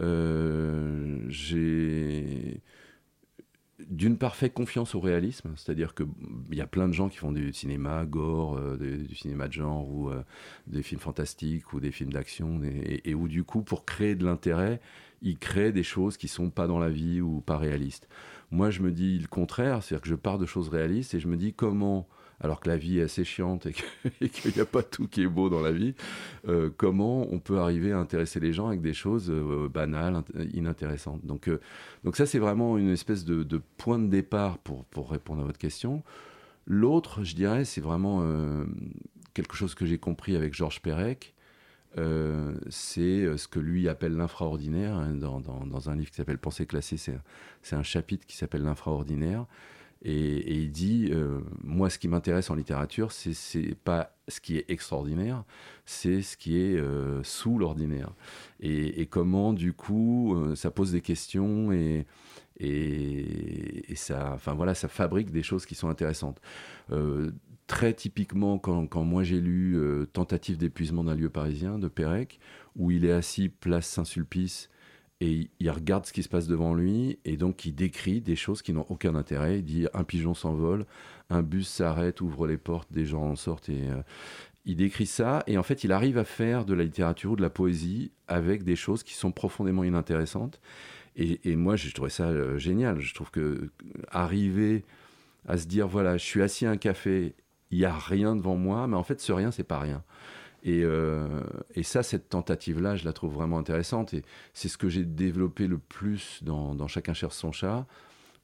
euh, 0.00 1.18
j'ai 1.28 2.62
d'une 3.88 4.16
part 4.16 4.36
fait 4.36 4.50
confiance 4.50 4.94
au 4.94 5.00
réalisme, 5.00 5.52
c'est-à-dire 5.56 5.94
qu'il 5.94 6.06
y 6.52 6.60
a 6.60 6.66
plein 6.66 6.88
de 6.88 6.94
gens 6.94 7.08
qui 7.08 7.18
font 7.18 7.32
du 7.32 7.52
cinéma 7.52 8.04
gore, 8.06 8.58
du 8.78 9.14
cinéma 9.14 9.48
de 9.48 9.52
genre 9.52 9.86
ou 9.88 10.10
des 10.66 10.82
films 10.82 11.00
fantastiques 11.00 11.72
ou 11.74 11.80
des 11.80 11.90
films 11.90 12.12
d'action 12.12 12.62
et, 12.64 13.02
et, 13.04 13.14
où 13.14 13.28
du 13.28 13.44
coup 13.44 13.60
pour 13.60 13.84
créer 13.84 14.14
de 14.14 14.24
l'intérêt, 14.24 14.80
il 15.22 15.38
crée 15.38 15.72
des 15.72 15.82
choses 15.82 16.16
qui 16.16 16.28
sont 16.28 16.50
pas 16.50 16.66
dans 16.66 16.78
la 16.78 16.88
vie 16.88 17.20
ou 17.20 17.40
pas 17.40 17.58
réalistes. 17.58 18.08
Moi, 18.50 18.70
je 18.70 18.80
me 18.80 18.92
dis 18.92 19.18
le 19.18 19.26
contraire, 19.26 19.82
c'est-à-dire 19.82 20.02
que 20.02 20.08
je 20.08 20.14
pars 20.14 20.38
de 20.38 20.46
choses 20.46 20.68
réalistes 20.68 21.14
et 21.14 21.20
je 21.20 21.28
me 21.28 21.36
dis 21.36 21.52
comment, 21.52 22.06
alors 22.40 22.60
que 22.60 22.68
la 22.68 22.76
vie 22.76 22.98
est 22.98 23.02
assez 23.02 23.24
chiante 23.24 23.66
et 23.66 23.72
qu'il 24.28 24.52
n'y 24.54 24.60
a 24.60 24.66
pas 24.66 24.82
tout 24.82 25.08
qui 25.08 25.22
est 25.22 25.28
beau 25.28 25.48
dans 25.48 25.60
la 25.60 25.72
vie, 25.72 25.94
euh, 26.48 26.70
comment 26.76 27.26
on 27.32 27.38
peut 27.38 27.58
arriver 27.58 27.92
à 27.92 27.98
intéresser 27.98 28.40
les 28.40 28.52
gens 28.52 28.68
avec 28.68 28.82
des 28.82 28.92
choses 28.92 29.30
euh, 29.30 29.68
banales, 29.68 30.22
inintéressantes. 30.52 31.24
Donc, 31.24 31.48
euh, 31.48 31.60
donc 32.04 32.16
ça, 32.16 32.26
c'est 32.26 32.38
vraiment 32.38 32.76
une 32.78 32.90
espèce 32.90 33.24
de, 33.24 33.60
point 33.78 33.98
de 33.98 34.08
départ 34.08 34.58
pour, 34.58 34.84
pour 34.86 35.10
répondre 35.10 35.42
à 35.42 35.44
votre 35.44 35.58
question. 35.58 36.02
L'autre, 36.66 37.24
je 37.24 37.34
dirais, 37.34 37.64
c'est 37.64 37.80
vraiment 37.80 38.26
quelque 39.34 39.54
chose 39.54 39.76
que 39.76 39.86
j'ai 39.86 39.98
compris 39.98 40.34
avec 40.34 40.52
Georges 40.52 40.82
Perec, 40.82 41.32
c'est 41.96 43.36
ce 43.38 43.46
que 43.46 43.60
lui 43.60 43.88
appelle 43.88 44.16
l'infraordinaire. 44.16 44.96
Hein, 44.96 45.14
dans, 45.14 45.90
un 45.90 45.94
livre 45.94 46.10
qui 46.10 46.16
s'appelle 46.16 46.38
Pensée 46.38 46.66
classée, 46.66 46.96
c'est 46.96 47.76
un 47.76 47.84
chapitre 47.84 48.26
qui 48.26 48.36
s'appelle 48.36 48.62
l'infraordinaire. 48.62 49.46
Et, 50.02 50.54
il 50.62 50.70
dit, 50.70 51.08
euh, 51.10 51.40
moi, 51.62 51.90
ce 51.90 51.98
qui 51.98 52.08
m'intéresse 52.08 52.50
en 52.50 52.54
littérature, 52.54 53.12
c'est 53.12 53.74
pas 53.84 54.16
ce 54.28 54.40
qui 54.40 54.56
est 54.56 54.64
extraordinaire, 54.68 55.44
c'est 55.84 56.22
ce 56.22 56.36
qui 56.36 56.58
est 56.58 56.80
sous 57.22 57.58
l'ordinaire. 57.58 58.12
Et, 58.60 59.06
comment, 59.06 59.52
du 59.52 59.72
coup, 59.72 60.36
ça 60.54 60.70
pose 60.70 60.92
des 60.92 61.00
questions 61.00 61.72
et, 61.72 62.06
et, 62.58 63.94
ça, 63.96 64.32
enfin 64.34 64.54
voilà, 64.54 64.74
ça 64.74 64.88
fabrique 64.88 65.30
des 65.30 65.42
choses 65.42 65.66
qui 65.66 65.74
sont 65.74 65.88
intéressantes 65.88 66.40
très 67.66 67.92
typiquement, 67.94 68.58
quand, 68.58 69.04
moi 69.04 69.22
j'ai 69.22 69.40
lu 69.40 69.76
euh, 69.76 70.06
Tentative 70.06 70.56
d'épuisement 70.56 71.04
d'un 71.04 71.14
lieu 71.14 71.30
parisien 71.30 71.78
de 71.78 71.88
Pérec, 71.88 72.38
où 72.76 72.90
il 72.90 73.04
est 73.04 73.12
assis 73.12 73.48
place 73.48 73.86
Saint-Sulpice 73.86 74.70
et 75.20 75.48
il 75.58 75.70
regarde 75.70 76.06
ce 76.06 76.12
qui 76.12 76.22
se 76.22 76.28
passe 76.28 76.46
devant 76.46 76.74
lui 76.74 77.18
et 77.24 77.36
donc 77.36 77.64
il 77.64 77.74
décrit 77.74 78.20
des 78.20 78.36
choses 78.36 78.62
qui 78.62 78.72
n'ont 78.72 78.86
aucun 78.88 79.14
intérêt. 79.14 79.58
Il 79.58 79.64
dit 79.64 79.86
un 79.94 80.04
pigeon 80.04 80.34
s'envole, 80.34 80.86
un 81.30 81.42
bus 81.42 81.68
s'arrête, 81.68 82.20
ouvre 82.20 82.46
les 82.46 82.58
portes, 82.58 82.92
des 82.92 83.06
gens 83.06 83.22
en 83.22 83.36
sortent 83.36 83.68
et 83.68 83.88
euh, 83.88 84.02
il 84.64 84.76
décrit 84.76 85.06
ça 85.06 85.42
et 85.46 85.56
en 85.58 85.62
fait 85.62 85.84
il 85.84 85.92
arrive 85.92 86.18
à 86.18 86.24
faire 86.24 86.64
de 86.64 86.74
la 86.74 86.84
littérature 86.84 87.32
ou 87.32 87.36
de 87.36 87.42
la 87.42 87.50
poésie 87.50 88.12
avec 88.28 88.62
des 88.62 88.76
choses 88.76 89.02
qui 89.02 89.14
sont 89.14 89.32
profondément 89.32 89.84
inintéressantes. 89.84 90.60
Et, 91.18 91.56
moi 91.56 91.76
j'ai 91.76 91.92
trouvé 91.92 92.10
ça 92.10 92.24
euh, 92.24 92.58
génial. 92.58 93.00
Je 93.00 93.14
trouve 93.14 93.30
que 93.30 93.70
arriver 94.10 94.84
à 95.48 95.56
se 95.56 95.66
dire 95.66 95.88
voilà 95.88 96.18
je 96.18 96.24
suis 96.24 96.42
assis 96.42 96.66
à 96.66 96.70
un 96.70 96.76
café 96.76 97.34
il 97.70 97.78
n'y 97.78 97.84
a 97.84 97.96
rien 97.96 98.36
devant 98.36 98.56
moi, 98.56 98.86
mais 98.86 98.96
en 98.96 99.02
fait, 99.02 99.20
ce 99.20 99.32
rien, 99.32 99.50
c'est 99.50 99.64
pas 99.64 99.78
rien. 99.78 100.02
Et, 100.66 100.82
euh, 100.82 101.28
et, 101.76 101.84
ça, 101.84 102.02
cette 102.02 102.28
tentative-là, 102.28 102.96
je 102.96 103.04
la 103.04 103.12
trouve 103.12 103.32
vraiment 103.32 103.56
intéressante. 103.56 104.12
Et 104.14 104.22
c'est 104.52 104.68
ce 104.68 104.76
que 104.76 104.88
j'ai 104.88 105.04
développé 105.04 105.68
le 105.68 105.78
plus 105.78 106.40
dans, 106.42 106.88
Chacun 106.88 107.14
cherche 107.14 107.34
son 107.34 107.52
chat, 107.52 107.86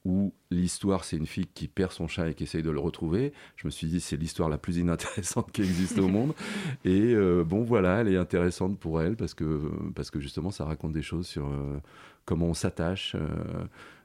où 0.05 0.33
l'histoire, 0.52 1.05
c'est 1.05 1.17
une 1.17 1.26
fille 1.26 1.49
qui 1.52 1.67
perd 1.67 1.91
son 1.91 2.07
chat 2.07 2.29
et 2.29 2.35
qui 2.35 2.45
essaye 2.45 2.62
de 2.62 2.71
le 2.71 2.79
retrouver. 2.79 3.33
Je 3.57 3.67
me 3.67 3.73
suis 3.73 3.88
dit, 3.88 4.00
c'est 4.00 4.17
l'histoire 4.17 4.49
la 4.49 4.57
plus 4.57 4.79
inintéressante 4.79 5.50
qui 5.50 5.62
existe 5.62 5.99
au 5.99 6.07
monde. 6.07 6.33
Et 6.85 7.12
euh, 7.12 7.43
bon, 7.43 7.64
voilà, 7.64 8.00
elle 8.00 8.09
est 8.09 8.17
intéressante 8.17 8.79
pour 8.79 9.02
elle 9.02 9.17
parce 9.17 9.35
que, 9.35 9.61
parce 9.97 10.12
que 10.12 10.21
justement, 10.21 10.52
ça 10.52 10.64
raconte 10.64 10.93
des 10.93 11.02
choses 11.02 11.26
sur 11.26 11.47
euh, 11.47 11.81
comment 12.25 12.47
on 12.47 12.55
s'attache. 12.55 13.17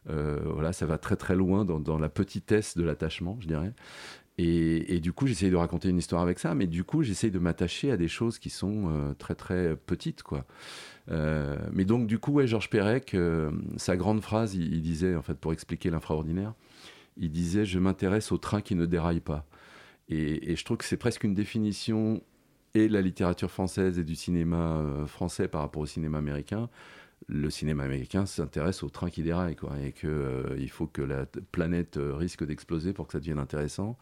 Euh, 0.09 0.39
voilà, 0.45 0.73
ça 0.73 0.87
va 0.87 0.97
très 0.97 1.17
très 1.17 1.35
loin 1.35 1.65
dans, 1.65 1.79
dans 1.79 1.99
la 1.99 2.09
petitesse 2.09 2.77
de 2.77 2.83
l'attachement, 2.83 3.37
je 3.41 3.47
dirais. 3.47 3.73
Et, 4.39 4.99
du 4.99 5.13
coup, 5.13 5.25
j'essaye 5.25 5.49
de 5.49 5.55
raconter 5.55 5.89
une 5.89 5.97
histoire 5.97 6.21
avec 6.21 6.37
ça, 6.37 6.53
mais 6.53 6.67
du 6.67 6.83
coup, 6.83 7.01
j'essaye 7.01 7.31
de 7.31 7.39
m'attacher 7.39 7.91
à 7.91 7.97
des 7.97 8.07
choses 8.07 8.37
qui 8.37 8.51
sont 8.51 9.15
très 9.17 9.33
très 9.33 9.75
petites, 9.75 10.21
quoi. 10.21 10.45
Euh, 11.11 11.57
mais 11.71 11.85
donc, 11.85 12.07
du 12.07 12.19
coup, 12.19 12.45
Georges 12.45 12.69
Perec, 12.69 13.13
euh, 13.13 13.51
sa 13.77 13.95
grande 13.95 14.21
phrase, 14.21 14.55
il, 14.55 14.81
disait, 14.81 15.15
en 15.15 15.21
fait, 15.21 15.35
pour 15.35 15.53
expliquer 15.53 15.89
l'infraordinaire, 15.89 16.53
il 17.17 17.31
disait 17.31 17.65
Je 17.65 17.79
m'intéresse 17.79 18.31
au 18.31 18.37
train 18.37 18.61
qui 18.61 18.75
ne 18.75 18.85
déraille 18.85 19.21
pas. 19.21 19.45
Et, 20.09 20.55
je 20.55 20.65
trouve 20.65 20.77
que 20.77 20.85
c'est 20.85 20.97
presque 20.97 21.23
une 21.23 21.33
définition 21.33 22.21
et 22.73 22.87
de 22.87 22.93
la 22.93 23.01
littérature 23.01 23.49
française 23.49 23.97
et 23.97 24.03
du 24.03 24.15
cinéma 24.15 24.77
euh, 24.77 25.05
français 25.05 25.47
par 25.47 25.61
rapport 25.61 25.81
au 25.81 25.85
cinéma 25.85 26.17
américain. 26.17 26.69
Le 27.27 27.49
cinéma 27.49 27.83
américain 27.83 28.25
s'intéresse 28.25 28.83
au 28.83 28.89
train 28.89 29.09
qui 29.09 29.21
déraille, 29.23 29.55
quoi, 29.55 29.73
et 29.83 29.91
qu'il 29.91 30.69
faut 30.69 30.87
que 30.87 31.01
la 31.01 31.25
planète 31.51 31.99
risque 31.99 32.45
d'exploser 32.45 32.93
pour 32.93 33.07
que 33.07 33.13
ça 33.13 33.19
devienne 33.19 33.39
intéressant. 33.39 33.97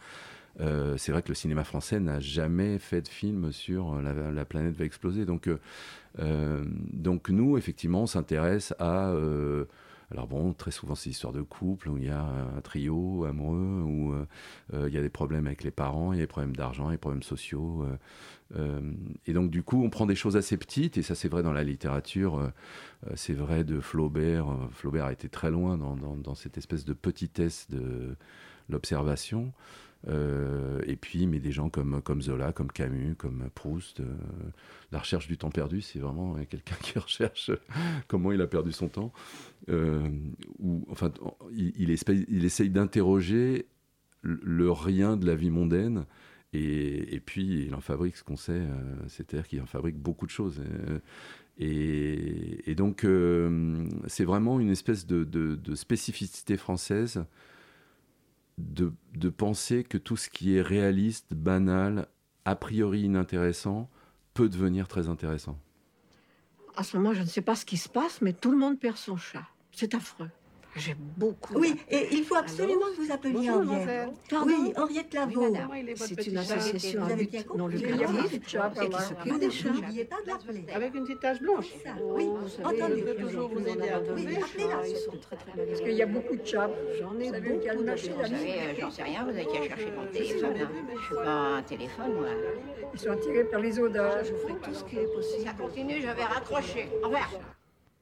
Euh, 0.61 0.95
c'est 0.97 1.11
vrai 1.11 1.21
que 1.21 1.29
le 1.29 1.35
cinéma 1.35 1.63
français 1.63 1.99
n'a 1.99 2.19
jamais 2.19 2.79
fait 2.79 3.01
de 3.01 3.07
film 3.07 3.51
sur 3.51 3.93
euh, 3.93 4.31
la, 4.31 4.45
planète 4.45 4.75
va 4.75 4.85
exploser. 4.85 5.25
Donc, 5.25 5.49
euh, 6.19 6.63
donc 6.93 7.29
nous, 7.29 7.57
effectivement, 7.57 8.03
on 8.03 8.07
s'intéresse 8.07 8.73
à... 8.79 9.13
alors 10.15 10.27
bon, 10.27 10.53
très 10.53 10.71
souvent, 10.71 10.95
c'est 10.95 11.09
l'histoire 11.09 11.33
de 11.33 11.41
couple 11.41 11.89
où 11.89 11.97
il 11.97 12.05
y 12.05 12.09
a 12.09 12.23
un 12.23 12.61
trio 12.61 13.25
amoureux, 13.25 13.83
où 13.83 14.15
il 14.73 14.93
y 14.93 14.97
a 14.97 15.01
des 15.01 15.09
problèmes 15.09 15.45
avec 15.45 15.63
les 15.63 15.71
parents, 15.71 16.13
il 16.13 16.17
y 16.17 16.19
a 16.19 16.23
des 16.23 16.27
problèmes 16.27 16.55
d'argent, 16.55 16.85
il 16.85 16.87
y 16.87 16.89
a 16.89 16.91
des 16.93 16.97
problèmes 16.97 17.23
sociaux. 17.23 17.85
et 19.25 19.33
donc, 19.33 19.51
du 19.51 19.61
coup, 19.61 19.83
on 19.83 19.89
prend 19.89 20.05
des 20.05 20.15
choses 20.15 20.37
assez 20.37 20.55
petites, 20.57 20.97
et 20.97 21.01
ça, 21.01 21.15
c'est 21.15 21.27
vrai 21.27 21.43
dans 21.43 21.51
la 21.51 21.63
littérature, 21.63 22.51
c'est 23.15 23.33
vrai 23.33 23.65
de 23.65 23.81
Flaubert. 23.81 24.47
Flaubert 24.71 25.05
a 25.05 25.11
été 25.11 25.27
très 25.27 25.51
loin 25.51 25.77
dans, 25.77 25.95
dans 25.95 26.35
cette 26.35 26.57
espèce 26.57 26.85
de 26.85 26.93
petitesse 26.93 27.67
de 27.69 28.15
l'observation. 28.69 29.51
Euh, 30.07 30.81
et 30.85 30.95
puis, 30.95 31.27
mais 31.27 31.39
des 31.39 31.51
gens 31.51 31.69
comme, 31.69 32.01
comme 32.01 32.21
Zola, 32.21 32.53
comme 32.53 32.71
Camus, 32.71 33.15
comme 33.15 33.49
Proust. 33.55 33.99
Euh, 33.99 34.13
la 34.91 34.99
recherche 34.99 35.27
du 35.27 35.37
temps 35.37 35.49
perdu, 35.49 35.81
c'est 35.81 35.99
vraiment 35.99 36.35
quelqu'un 36.49 36.75
qui 36.81 36.97
recherche 36.99 37.51
comment 38.07 38.31
il 38.31 38.41
a 38.41 38.47
perdu 38.47 38.71
son 38.71 38.87
temps. 38.87 39.13
Euh, 39.69 40.07
ou, 40.59 40.85
enfin, 40.89 41.11
il, 41.51 41.73
il, 41.77 42.45
essaye 42.45 42.69
d'interroger 42.69 43.67
le 44.21 44.71
rien 44.71 45.17
de 45.17 45.25
la 45.25 45.35
vie 45.35 45.51
mondaine. 45.51 46.05
Et, 46.53 47.15
et 47.15 47.19
puis, 47.19 47.65
il 47.65 47.75
en 47.75 47.81
fabrique 47.81 48.15
ce 48.15 48.23
qu'on 48.23 48.37
sait, 48.37 48.61
c'est-à-dire 49.07 49.47
qu'il 49.47 49.61
en 49.61 49.65
fabrique 49.65 49.97
beaucoup 49.97 50.25
de 50.25 50.31
choses. 50.31 50.61
Et, 51.57 52.75
donc, 52.75 53.05
c'est 54.07 54.23
vraiment 54.23 54.59
une 54.59 54.69
espèce 54.69 55.05
de 55.05 55.75
spécificité 55.75 56.55
française 56.55 57.25
de, 58.57 59.29
penser 59.29 59.83
que 59.83 59.97
tout 59.97 60.17
ce 60.17 60.29
qui 60.29 60.55
est 60.55 60.61
réaliste, 60.61 61.33
banal, 61.33 62.07
a 62.45 62.55
priori 62.55 63.01
inintéressant, 63.01 63.89
peut 64.33 64.49
devenir 64.49 64.87
très 64.87 65.07
intéressant. 65.07 65.59
À 66.75 66.83
ce 66.83 66.97
moment, 66.97 67.13
je 67.13 67.21
ne 67.21 67.27
sais 67.27 67.41
pas 67.41 67.55
ce 67.55 67.65
qui 67.65 67.77
se 67.77 67.89
passe, 67.89 68.21
mais 68.21 68.33
tout 68.33 68.51
le 68.51 68.57
monde 68.57 68.79
perd 68.79 68.97
son 68.97 69.17
chat. 69.17 69.45
C'est 69.71 69.95
affreux. 69.95 70.29
J'aime 70.75 70.97
beaucoup. 71.15 71.53
Oui, 71.57 71.75
et 71.89 72.09
il 72.11 72.25
faut 72.25 72.35
absolument 72.35 72.87
que 72.95 73.01
vous 73.01 73.11
appeliez 73.11 73.49
Henriette. 73.49 74.11
Oui, 74.45 74.73
Henriette 74.75 75.13
Lavaux. 75.13 75.55
C'est 75.95 76.27
une 76.27 76.37
association 76.37 77.03
à 77.05 77.15
but 77.15 77.55
non 77.55 77.67
lucratif 77.67 78.33
et 78.33 78.39
qui 78.39 79.01
s'occupe 79.01 79.39
des 79.39 79.51
chats. 79.51 79.69
Avec 80.73 80.95
une 80.95 81.03
petite 81.03 81.21
tache 81.21 81.39
blanche. 81.39 81.67
Oui, 82.03 82.27
entendez. 82.63 82.99
Je 82.99 83.03
peux 83.05 83.15
toujours 83.15 83.49
vous 83.49 83.65
aider 83.65 83.89
à 83.89 84.01
trouver. 84.01 84.37
Ils 84.89 84.97
sont 84.97 85.17
très 85.17 85.37
très 85.37 85.53
bien. 85.53 85.65
Parce 85.65 85.79
qu'il 85.79 85.93
y 85.93 86.01
a 86.01 86.05
beaucoup 86.05 86.35
de 86.35 86.45
chats. 86.45 86.69
J'en 86.99 87.17
ai 87.19 87.31
beaucoup 87.31 87.55
de 87.55 87.95
chats. 87.95 88.13
Vous 88.13 88.25
savez, 88.25 88.75
j'en 88.79 88.91
sais 88.91 89.03
rien, 89.03 89.23
vous 89.23 89.29
avez 89.29 89.45
qu'à 89.45 89.63
chercher 89.63 89.91
mon 89.91 90.05
téléphone. 90.11 90.55
Hein. 90.59 90.69
Je 90.93 91.05
suis 91.05 91.15
pas 91.15 91.57
un 91.57 91.63
téléphone, 91.63 92.13
moi. 92.15 92.27
Ils 92.93 92.99
sont 92.99 93.11
attirés 93.11 93.45
par 93.45 93.61
les 93.61 93.79
odeurs. 93.79 94.23
Je 94.23 94.33
ferai 94.33 94.53
tout 94.61 94.73
ce 94.73 94.83
qui 94.83 94.97
est 94.97 95.13
possible. 95.13 95.43
Ça 95.45 95.53
continue, 95.53 96.01
je 96.01 96.07
vais 96.07 96.23
raccrocher. 96.23 96.89
Au 97.01 97.05
revoir. 97.05 97.31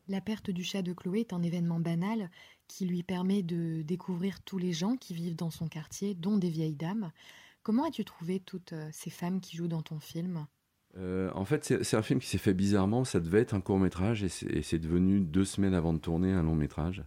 La 0.09 0.19
perte 0.19 0.49
du 0.49 0.65
chat 0.65 0.81
de 0.81 0.91
Chloé 0.91 1.21
est 1.21 1.31
un 1.31 1.41
événement 1.41 1.79
banal 1.79 2.29
qui 2.67 2.86
lui 2.86 3.04
permet 3.04 3.43
de 3.43 3.82
découvrir 3.82 4.41
tous 4.41 4.58
les 4.58 4.73
gens 4.73 4.95
qui 4.95 5.13
vivent 5.13 5.36
dans 5.36 5.52
son 5.52 5.67
quartier, 5.67 6.15
dont 6.15 6.38
des 6.38 6.49
vieilles 6.49 6.76
dames. 6.76 7.12
Comment 7.63 7.86
as-tu 7.86 8.04
trouvé 8.04 8.41
toutes 8.41 8.73
euh, 8.73 8.89
ces 8.91 9.10
femmes 9.10 9.39
qui 9.39 9.56
jouent 9.56 9.69
dans 9.69 9.82
ton 9.82 9.99
film? 9.99 10.45
Euh, 10.97 11.32
en 11.34 11.45
fait, 11.45 11.82
c'est 11.82 11.97
un 11.97 12.02
film 12.02 12.19
qui 12.19 12.28
s'est 12.28 12.38
fait 12.38 12.54
bizarrement. 12.54 13.06
Ça 13.06 13.19
devait 13.21 13.39
être 13.39 13.54
un 13.54 13.62
court 13.62 13.80
métrage 13.80 14.23
et 14.23 14.62
c'est 14.62 14.80
devenu 14.80 15.21
deux 15.21 15.45
semaines 15.45 15.73
avant 15.73 15.93
de 15.93 15.97
tourner 15.97 16.32
un 16.34 16.43
long 16.43 16.56
métrage. 16.56 17.04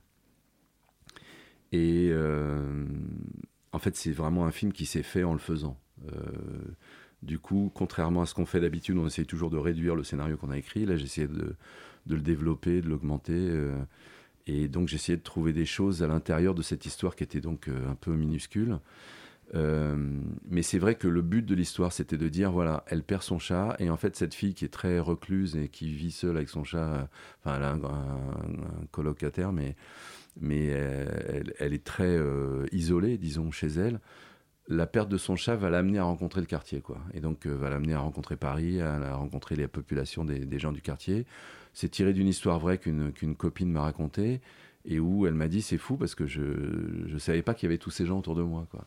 Et 1.73 2.09
euh, 2.11 2.87
en 3.73 3.79
fait, 3.79 3.95
c'est 3.97 4.13
vraiment 4.13 4.47
un 4.47 4.51
film 4.51 4.73
qui 4.73 4.87
s'est 4.87 5.03
fait 5.03 5.25
en 5.25 5.35
le 5.35 5.39
faisant. 5.39 5.79
du 7.23 7.39
coup, 7.39 7.71
contrairement 7.75 8.23
à 8.23 8.27
ce 8.27 8.35
qu'on 8.35 8.47
fait 8.47 8.61
d'habitude, 8.61 8.97
on 8.99 9.07
essaye 9.07 9.27
toujours 9.27 9.51
de 9.51 9.59
réduire 9.59 9.95
le 9.95 10.05
scénario 10.05 10.37
qu'on 10.37 10.51
a 10.51 10.59
écrit. 10.59 10.85
Là, 10.85 10.97
j'essayais 10.97 11.29
de, 11.29 11.55
de, 12.07 12.15
le 12.15 12.23
développer, 12.23 12.81
de 12.81 12.89
l'augmenter. 12.89 13.51
Et 14.47 14.69
donc 14.69 14.89
j'essayais 14.89 15.19
de 15.19 15.23
trouver 15.23 15.53
des 15.53 15.67
choses 15.67 16.03
à 16.03 16.07
l'intérieur 16.07 16.55
de 16.55 16.63
cette 16.63 16.87
histoire 16.87 17.17
qui 17.17 17.25
était 17.25 17.41
donc 17.41 17.69
euh, 17.69 17.91
un 17.91 17.95
peu 17.95 18.13
minuscule. 18.15 18.79
Euh, 19.55 19.97
mais 20.49 20.63
c'est 20.63 20.79
vrai 20.79 20.97
que 20.97 21.07
le 21.07 21.23
but 21.23 21.43
de 21.43 21.55
l'histoire, 21.55 21.93
c'était 21.93 22.17
de 22.17 22.29
dire 22.29 22.51
voilà, 22.51 22.85
elle 22.89 23.03
perd 23.03 23.23
son 23.23 23.39
chat, 23.39 23.77
et 23.79 23.91
en 23.91 23.97
fait, 23.97 24.17
cette 24.17 24.35
fille 24.35 24.55
qui 24.55 24.65
est 24.65 24.73
très 24.73 24.99
recluse 24.99 25.57
et 25.57 25.69
qui 25.69 25.93
vit 25.93 26.11
seule 26.11 26.37
avec 26.37 26.49
son 26.49 26.65
chat, 26.65 27.09
enfin, 27.45 27.57
elle 27.57 27.63
a 27.63 27.73
un, 27.73 28.87
colocataire, 28.91 29.53
mais, 29.53 29.77
mais 30.41 30.67
elle, 30.67 31.55
elle 31.59 31.75
est 31.75 31.85
très 31.85 32.17
euh, 32.17 32.67
isolée, 32.73 33.19
disons, 33.19 33.53
chez 33.53 33.69
elle. 33.69 34.01
La 34.69 34.89
perte 34.89 35.09
de 35.09 35.17
son 35.17 35.37
chat 35.37 35.55
va 35.55 35.71
l'amener 35.71 35.99
à 35.99 36.05
rencontrer 36.05 36.41
le 36.41 36.49
quartier, 36.49 36.81
quoi. 36.81 36.99
Et 37.15 37.21
donc, 37.21 37.47
va 37.47 37.71
l'amener 37.71 37.95
à 37.95 38.01
rencontrer 38.01 38.37
Paris, 38.37 38.81
à, 38.81 39.15
rencontrer 39.15 39.55
les 39.55 39.69
populations 39.69 40.25
des 40.25 40.59
gens 40.59 40.73
du 40.73 40.83
quartier. 40.83 41.25
C'est 41.77 41.91
tiré 41.91 42.15
d'une 42.15 42.27
histoire 42.27 42.59
vraie 42.59 42.79
qu'une 42.79 43.37
copine 43.37 43.71
m'a 43.71 43.83
racontée 43.83 44.41
et 44.87 44.99
où 44.99 45.27
elle 45.27 45.35
m'a 45.35 45.47
dit 45.47 45.61
c'est 45.61 45.77
fou 45.77 45.99
parce 45.99 46.15
que 46.15 46.27
je 46.27 46.41
ne 46.41 47.19
savais 47.19 47.43
pas 47.43 47.53
qu'il 47.53 47.67
y 47.67 47.69
avait 47.69 47.77
tous 47.77 47.91
ces 47.91 48.07
gens 48.07 48.19
autour 48.19 48.35
de 48.35 48.41
moi. 48.41 48.67
Quoi. 48.71 48.87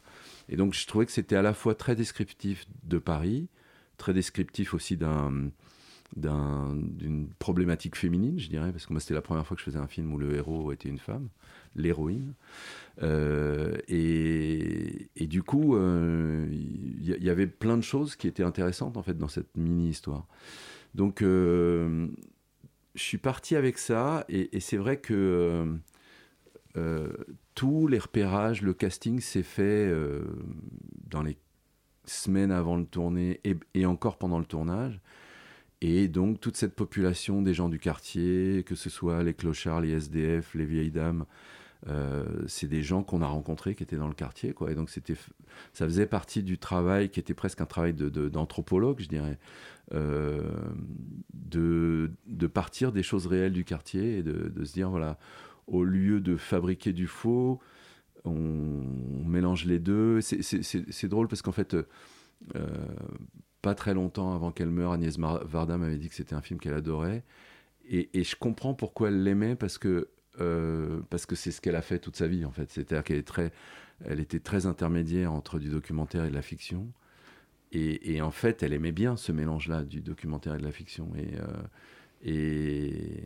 Et 0.50 0.56
donc 0.56 0.74
je 0.74 0.88
trouvais 0.88 1.06
que 1.06 1.12
c'était 1.12 1.36
à 1.36 1.44
la 1.44 1.54
fois 1.54 1.76
très 1.76 1.96
descriptif 1.96 2.66
de 2.86 2.98
Paris, 2.98 3.48
très 3.98 4.12
descriptif 4.12 4.74
aussi 4.74 4.98
d'un 4.98 5.52
d'une 6.16 7.28
problématique 7.38 7.96
féminine, 7.96 8.40
je 8.40 8.50
dirais, 8.50 8.72
parce 8.72 8.88
que 8.88 8.94
moi 8.94 9.00
c'était 9.00 9.14
la 9.14 9.22
première 9.22 9.46
fois 9.46 9.56
que 9.56 9.62
je 9.62 9.66
faisais 9.66 9.78
un 9.78 9.86
film 9.86 10.12
où 10.12 10.18
le 10.18 10.34
héros 10.34 10.72
était 10.72 10.90
une 10.90 10.98
femme, 10.98 11.28
l'héroïne. 11.76 12.34
Euh, 13.04 13.78
et, 13.88 15.12
et, 15.16 15.28
du 15.28 15.44
coup, 15.44 15.76
il 15.76 15.80
euh, 15.80 16.48
y, 17.00 17.30
avait 17.30 17.46
plein 17.46 17.78
de 17.78 17.84
choses 17.84 18.16
qui 18.16 18.28
étaient 18.28 18.42
intéressantes 18.42 18.98
en 18.98 19.04
fait 19.04 19.16
dans 19.16 19.28
cette 19.28 19.56
mini-histoire. 19.56 20.26
Donc 20.96 21.22
euh, 21.22 22.08
je 23.00 23.06
suis 23.06 23.18
parti 23.18 23.56
avec 23.56 23.78
ça, 23.78 24.26
et, 24.28 24.60
c'est 24.60 24.78
vrai 24.78 24.98
que 24.98 25.14
euh, 25.14 25.74
euh, 26.78 27.14
tous 27.56 27.88
les 27.88 27.98
repérages, 27.98 28.62
le 28.62 28.74
casting 28.74 29.22
s'est 29.22 29.44
fait 29.44 29.88
euh, 29.88 30.22
dans 31.08 31.24
les 31.24 31.38
semaines 32.06 32.52
avant 32.52 32.76
le 32.76 32.86
tournée 32.86 33.40
et, 33.74 33.86
encore 33.86 34.18
pendant 34.18 34.38
le 34.38 34.46
tournage. 34.46 35.00
Et 35.82 36.10
donc 36.10 36.42
toute 36.42 36.58
cette 36.58 36.76
population 36.76 37.42
des 37.42 37.54
gens 37.54 37.70
du 37.70 37.80
quartier, 37.80 38.64
que 38.66 38.76
ce 38.76 38.90
soit 38.90 39.24
les 39.24 39.34
clochards, 39.34 39.80
les 39.80 39.92
SDF, 39.92 40.54
les 40.54 40.66
vieilles 40.66 40.92
dames, 40.92 41.26
c'est 42.48 42.68
des 42.68 42.84
gens 42.84 43.02
qu'on 43.04 43.22
a 43.22 43.28
rencontrés 43.28 43.76
qui 43.76 43.84
étaient 43.84 43.96
dans 43.96 44.10
le 44.10 44.14
quartier. 44.14 44.54
Et 44.68 44.76
donc 44.76 44.90
c'était, 44.90 45.16
ça 45.72 45.86
faisait 45.86 46.06
partie 46.06 46.44
du 46.44 46.58
travail 46.58 47.10
qui 47.10 47.22
était 47.22 47.34
presque 47.34 47.62
un 47.62 47.66
travail 47.66 47.94
d'anthropologue, 47.94 49.00
je 49.00 49.08
dirais. 49.08 49.40
Euh, 49.96 50.44
de, 51.34 51.89
de, 52.40 52.48
partir 52.48 52.92
des 52.92 53.04
choses 53.04 53.28
réelles 53.28 53.54
du 53.54 53.64
quartier 53.64 54.18
et 54.18 54.24
de, 54.24 54.64
se 54.64 54.74
dire, 54.74 54.90
voilà, 54.90 55.18
au 55.68 55.84
lieu 55.84 56.20
de 56.20 56.38
fabriquer 56.38 56.94
du 56.94 57.08
faux, 57.08 57.60
on, 58.26 58.84
mélange 59.26 59.66
les 59.66 59.80
deux. 59.80 60.22
C'est 60.22 61.08
drôle 61.08 61.28
parce 61.28 61.42
qu'en 61.42 61.52
fait, 61.52 61.76
euh, 61.76 61.86
pas 63.62 63.76
très 63.76 63.94
longtemps 63.94 64.34
avant 64.34 64.52
qu'elle 64.52 64.70
meure, 64.70 64.94
Agnès 64.94 65.18
Varda 65.18 65.78
m'avait 65.78 65.98
dit 65.98 66.10
que 66.10 66.16
c'était 66.16 66.36
un 66.36 66.42
film 66.42 66.60
qu'elle 66.60 66.74
adorait. 66.74 67.24
Et, 67.88 68.10
et, 68.14 68.24
je 68.24 68.36
comprends 68.36 68.74
pourquoi 68.74 69.10
elle 69.10 69.24
l'aimait 69.24 69.56
parce 69.56 69.78
que 69.78 70.10
euh, 70.40 71.02
c'est 71.34 71.52
ce 71.52 71.60
qu'elle 71.60 71.76
a 71.76 71.82
fait 71.82 72.00
toute 72.00 72.16
sa 72.16 72.28
vie 72.28 72.46
en 72.46 72.52
fait. 72.52 72.70
C'est-à-dire 72.70 73.04
qu'elle 73.04 73.24
elle 74.06 74.20
était 74.20 74.40
très 74.40 74.66
intermédiaire 74.66 75.34
entre 75.34 75.60
du 75.60 75.70
documentaire 75.70 76.26
et 76.26 76.30
de 76.30 76.36
la 76.36 76.42
fiction. 76.42 76.88
Et, 77.72 78.20
en 78.22 78.32
fait, 78.32 78.64
elle 78.64 78.74
aimait 78.74 78.92
bien 78.92 79.16
ce 79.16 79.32
mélange-là 79.32 79.84
du 79.84 80.02
documentaire 80.02 80.56
et 80.56 80.58
de 80.58 80.64
la 80.64 80.72
fiction. 80.72 81.12
Et, 81.16 81.36
euh, 81.36 81.46
et, 82.22 83.24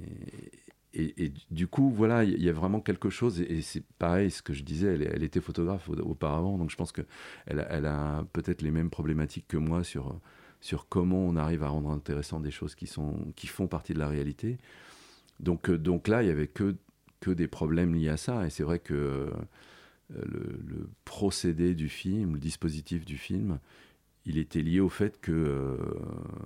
du 1.49 1.67
coup, 1.67 1.89
voilà, 1.89 2.23
il 2.23 2.41
y, 2.41 2.49
a 2.49 2.53
vraiment 2.53 2.79
quelque 2.79 3.09
chose, 3.09 3.41
et, 3.41 3.61
c'est 3.61 3.83
pareil, 3.97 4.29
ce 4.29 4.41
que 4.41 4.53
je 4.53 4.63
disais, 4.63 4.93
elle, 4.93 5.23
était 5.23 5.41
photographe 5.41 5.89
auparavant, 5.89 6.57
donc 6.57 6.69
je 6.69 6.75
pense 6.75 6.91
qu'elle 6.91 7.05
elle 7.47 7.85
a 7.85 8.25
peut-être 8.33 8.61
les 8.61 8.71
mêmes 8.71 8.89
problématiques 8.89 9.47
que 9.47 9.57
moi 9.57 9.83
sur, 9.83 10.19
sur 10.61 10.87
comment 10.87 11.25
on 11.25 11.35
arrive 11.35 11.63
à 11.63 11.69
rendre 11.69 11.89
intéressant 11.89 12.39
des 12.39 12.51
choses 12.51 12.75
qui, 12.75 12.87
sont, 12.87 13.33
qui 13.35 13.47
font 13.47 13.67
partie 13.67 13.93
de 13.93 13.99
la 13.99 14.07
réalité. 14.07 14.57
Donc, 15.39 15.69
euh, 15.69 15.77
donc 15.77 16.07
là, 16.07 16.21
il 16.21 16.25
n'y 16.25 16.31
avait 16.31 16.47
que, 16.47 16.75
que 17.19 17.31
des 17.31 17.47
problèmes 17.47 17.95
liés 17.95 18.09
à 18.09 18.17
ça, 18.17 18.45
et 18.45 18.49
c'est 18.49 18.63
vrai 18.63 18.79
que 18.79 18.93
euh, 18.93 20.21
le, 20.25 20.89
procédé 21.05 21.75
du 21.75 21.89
film, 21.89 22.33
le 22.33 22.39
dispositif 22.39 23.05
du 23.05 23.17
film, 23.17 23.59
il 24.25 24.37
était 24.37 24.61
lié 24.61 24.79
au 24.79 24.89
fait 24.89 25.19
que 25.19 25.31
euh, 25.31 25.77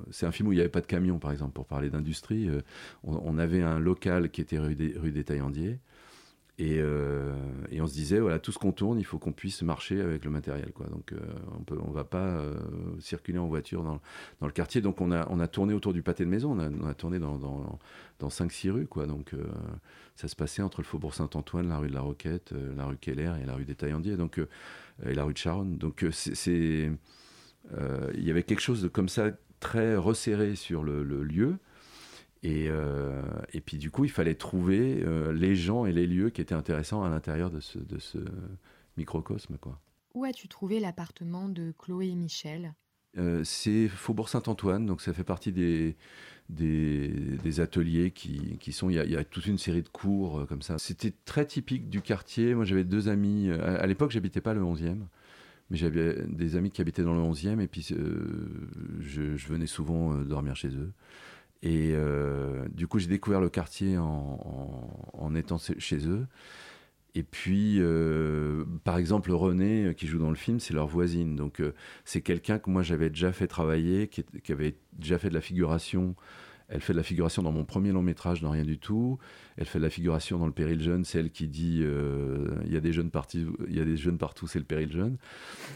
c'est 0.09 0.25
un 0.25 0.31
film 0.31 0.49
où 0.49 0.51
il 0.51 0.55
n'y 0.55 0.61
avait 0.61 0.69
pas 0.69 0.81
de 0.81 0.87
camion, 0.87 1.19
par 1.19 1.31
exemple, 1.31 1.53
pour 1.53 1.65
parler 1.65 1.89
d'industrie. 1.89 2.49
Euh, 2.49 2.61
on, 3.03 3.37
avait 3.37 3.61
un 3.61 3.79
local 3.79 4.31
qui 4.31 4.41
était 4.41 4.57
rue 4.57 4.75
des, 4.75 4.95
rue 4.97 5.11
Taillandiers. 5.23 5.79
Et, 6.59 6.79
euh, 6.79 7.35
et, 7.69 7.79
on 7.81 7.85
se 7.85 7.93
disait, 7.93 8.19
voilà, 8.19 8.39
tout 8.39 8.51
ce 8.51 8.57
qu'on 8.57 8.71
tourne, 8.71 8.97
il 8.97 9.05
faut 9.05 9.19
qu'on 9.19 9.31
puisse 9.31 9.61
marcher 9.61 10.01
avec 10.01 10.25
le 10.25 10.31
matériel. 10.31 10.71
Quoi. 10.71 10.87
Donc 10.87 11.13
on 11.69 11.75
ne 11.75 11.79
on 11.81 11.91
va 11.91 12.03
pas 12.03 12.41
circuler 12.99 13.37
en 13.37 13.45
voiture 13.45 13.83
dans, 13.83 14.01
dans, 14.41 14.47
le 14.47 14.51
quartier. 14.51 14.81
Donc 14.81 14.99
on 14.99 15.11
a, 15.11 15.27
on 15.29 15.39
a 15.39 15.47
tourné 15.47 15.75
autour 15.75 15.93
du 15.93 16.01
pâté 16.01 16.25
de 16.25 16.31
maison, 16.31 16.53
on 16.53 16.59
a, 16.59 16.67
on 16.67 16.87
a 16.87 16.95
tourné 16.95 17.19
dans, 17.19 17.37
dans, 17.37 17.77
dans 18.17 18.29
5-6 18.29 18.71
rues. 18.71 18.87
Quoi. 18.87 19.05
Donc 19.05 19.35
ça 20.15 20.27
se 20.27 20.35
passait 20.35 20.63
entre 20.63 20.81
le 20.81 20.85
faubourg 20.85 21.13
Saint-Antoine, 21.13 21.69
la 21.69 21.77
rue 21.77 21.89
de 21.89 21.93
la 21.93 22.01
Roquette, 22.01 22.55
la 22.75 22.85
rue 22.85 22.97
Keller 22.97 23.33
et 23.39 23.45
la 23.45 23.53
rue 23.53 23.65
des 23.65 23.75
Taillandiers. 23.75 24.17
Donc, 24.17 24.41
et 25.05 25.13
la 25.13 25.25
rue 25.25 25.33
de 25.33 25.37
Charonne. 25.37 25.77
Donc 25.77 26.03
c'est 26.11 26.89
euh, 27.73 28.11
il 28.15 28.23
y 28.23 28.31
avait 28.31 28.43
quelque 28.43 28.61
chose 28.61 28.81
de 28.81 28.87
comme 28.87 29.09
ça 29.09 29.31
très 29.59 29.95
resserré 29.95 30.55
sur 30.55 30.83
le, 30.83 31.03
lieu. 31.23 31.57
Et, 32.43 32.67
euh, 32.69 33.21
et, 33.53 33.61
puis 33.61 33.77
du 33.77 33.89
coup, 33.89 34.05
il 34.05 34.11
fallait 34.11 34.35
trouver 34.35 35.03
euh, 35.03 35.33
les 35.33 35.55
gens 35.55 35.85
et 35.85 35.91
les 35.91 36.05
lieux 36.05 36.29
qui 36.29 36.41
étaient 36.41 36.55
intéressants 36.55 37.03
à 37.03 37.09
l'intérieur 37.09 37.49
de 37.49 37.59
ce, 37.59 37.79
de 37.79 37.97
ce 37.97 38.19
microcosme. 38.95 39.57
Quoi. 39.57 39.79
Où 40.13 40.23
as-tu 40.23 40.47
trouvé 40.47 40.79
l'appartement 40.79 41.49
de 41.49 41.73
Chloé 41.77 42.09
et 42.09 42.15
Michel? 42.15 42.73
C'est 43.43 43.87
Faubourg 43.87 44.29
Saint-Antoine, 44.29 44.85
donc 44.85 45.01
ça 45.01 45.11
fait 45.11 45.23
partie 45.23 45.51
des, 45.51 45.95
des, 46.49 47.07
des 47.07 47.59
ateliers 47.59 48.11
qui, 48.11 48.59
qui 48.59 48.71
sont... 48.71 48.91
Il 48.91 48.95
y, 48.95 48.99
a, 48.99 49.05
il 49.05 49.11
y, 49.11 49.15
a, 49.15 49.23
toute 49.23 49.47
une 49.47 49.57
série 49.57 49.81
de 49.81 49.89
cours 49.89 50.45
comme 50.45 50.61
ça. 50.61 50.77
C'était 50.77 51.11
très 51.25 51.47
typique 51.47 51.89
du 51.89 52.03
quartier. 52.03 52.53
Moi, 52.53 52.63
j'avais 52.63 52.83
deux 52.83 53.09
amis. 53.09 53.49
À, 53.49 53.77
à 53.77 53.87
l'époque, 53.87 54.11
j'habitais 54.11 54.39
pas 54.39 54.53
le 54.53 54.61
11e 54.61 54.99
mais 55.69 55.77
j'avais 55.77 56.15
des 56.27 56.55
amis 56.55 56.71
qui 56.71 56.81
habitaient 56.81 57.03
dans 57.03 57.13
le 57.13 57.21
11e 57.21 57.59
et 57.59 57.67
puis 57.67 57.85
euh, 57.91 58.59
je, 58.99 59.21
venais 59.47 59.67
souvent 59.67 60.13
euh, 60.13 60.23
dormir 60.23 60.55
chez 60.55 60.69
eux. 60.69 60.91
Et 61.63 61.91
euh, 61.93 62.67
du 62.69 62.87
coup, 62.87 62.99
j'ai 62.99 63.07
découvert 63.07 63.41
le 63.41 63.49
quartier 63.49 63.97
en, 63.97 65.35
étant 65.35 65.57
chez 65.57 66.07
eux. 66.07 66.27
Et 67.15 67.23
puis, 67.23 67.81
par 68.83 68.97
exemple, 68.99 69.31
René, 69.31 69.95
qui 69.97 70.05
joue 70.05 70.19
dans 70.19 70.29
le 70.29 70.35
film, 70.35 70.59
c'est 70.59 70.75
leur 70.75 70.85
voisine. 70.85 71.35
Donc, 71.35 71.63
c'est 72.05 72.21
quelqu'un 72.21 72.59
que 72.59 72.69
moi, 72.69 72.83
j'avais 72.83 73.09
déjà 73.09 73.31
fait 73.31 73.47
travailler, 73.47 74.07
qui, 74.07 74.23
qui, 74.43 74.51
avait 74.51 74.75
déjà 74.93 75.17
fait 75.17 75.29
de 75.29 75.33
la 75.33 75.41
figuration 75.41 76.15
elle 76.69 76.81
fait 76.81 76.93
de 76.93 76.97
la 76.97 77.03
figuration 77.03 77.41
dans 77.43 77.51
mon 77.51 77.63
premier 77.63 77.91
long 77.91 78.01
métrage 78.01 78.41
dans 78.41 78.51
Rien 78.51 78.65
du 78.65 78.77
tout. 78.77 79.17
Elle 79.55 79.65
fait 79.65 79.79
de 79.79 79.83
la 79.83 79.89
figuration 79.89 80.37
dans 80.37 80.45
Le 80.45 80.51
Péril 80.51 80.81
Jeune, 80.81 81.05
c'est 81.05 81.19
elle 81.19 81.31
qui 81.31 81.47
dit 81.47 81.79
euh, 81.81 82.47
il 82.65 82.73
y 82.73 82.77
a 82.77 82.81
des 82.81 82.91
jeunes 82.91 83.09
partout, 83.09 84.47
c'est 84.47 84.59
le 84.59 84.65
Péril 84.65 84.91
Jeune. 84.91 85.17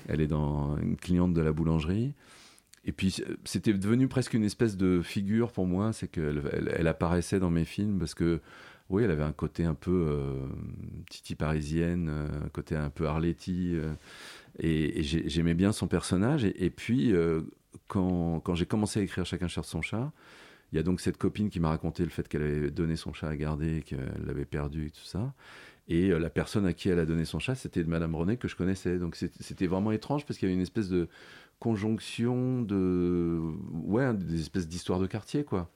Elle 0.08 0.22
est 0.22 0.28
dans 0.28 0.78
une 0.78 0.98
cliente 0.98 1.34
de 1.34 1.42
la 1.42 1.54
boulangerie. 1.54 2.14
Et 2.84 2.92
puis 2.92 3.24
c'était 3.46 3.74
devenu 3.74 4.08
presque 4.08 4.34
une 4.34 4.44
espèce 4.44 4.76
de 4.76 5.02
figure 5.02 5.52
pour 5.52 5.66
moi, 5.66 5.94
c'est 5.94 6.08
qu'elle 6.08 6.42
elle, 6.76 6.88
apparaissait 6.88 7.40
dans 7.40 7.52
mes 7.52 7.66
films 7.66 8.00
parce 8.00 8.16
que 8.16 8.42
oui, 8.90 9.04
elle 9.04 9.12
avait 9.12 9.24
un 9.24 9.32
côté 9.32 9.64
un 9.64 9.76
peu 9.76 10.08
euh, 10.10 10.48
titi 11.10 11.36
parisienne, 11.36 12.10
euh, 12.10 12.28
un 12.46 12.50
côté 12.50 12.76
un 12.76 12.90
peu 12.90 13.08
Arletty, 13.08 13.78
et, 14.60 15.04
j'aimais 15.04 15.54
bien 15.54 15.72
son 15.72 15.88
personnage. 15.88 16.44
Et, 16.44 16.70
puis 16.70 17.14
quand 17.88 18.56
j'ai 18.56 18.66
commencé 18.66 19.00
à 19.00 19.04
écrire 19.04 19.26
Chacun 19.26 19.48
cherche 19.48 19.68
son 19.68 19.82
chat, 19.82 20.12
il 20.72 20.78
y 20.78 20.80
a 20.80 20.84
donc 20.84 21.02
cette 21.02 21.18
copine 21.18 21.50
qui 21.50 21.60
m'a 21.60 21.70
raconté 21.70 22.04
le 22.04 22.10
fait 22.10 22.28
qu'elle 22.28 22.44
avait 22.44 22.72
donné 22.72 22.96
son 22.96 23.14
chat 23.14 23.28
à 23.28 23.36
garder, 23.36 23.82
qu'elle 23.82 24.24
l'avait 24.26 24.46
perdu 24.46 24.88
et 24.88 24.92
tout 24.92 25.04
ça. 25.04 25.34
Et 25.88 26.10
euh, 26.10 26.20
la 26.20 26.30
personne 26.30 26.66
à 26.66 26.74
qui 26.74 26.90
elle 26.90 27.00
a 27.00 27.06
donné 27.06 27.26
son 27.26 27.40
chat, 27.40 27.56
c'était 27.56 27.84
Madame 27.84 28.16
René 28.16 28.38
que 28.38 28.48
je 28.48 28.56
connaissais. 28.56 28.98
Donc 28.98 29.16
c'était 29.16 29.68
vraiment 29.68 29.92
étrange 29.92 30.26
parce 30.26 30.40
qu'il 30.40 30.48
y 30.48 30.52
avait 30.52 30.56
une 30.56 30.62
espèce 30.62 30.90
de 30.90 31.10
conjonction 31.60 32.62
de. 32.62 33.40
Ouais, 33.72 34.14
des 34.14 34.40
espèces 34.40 34.68
d'histoires 34.68 35.00
de 35.00 35.08
quartier, 35.08 35.44
quoi. 35.44 35.70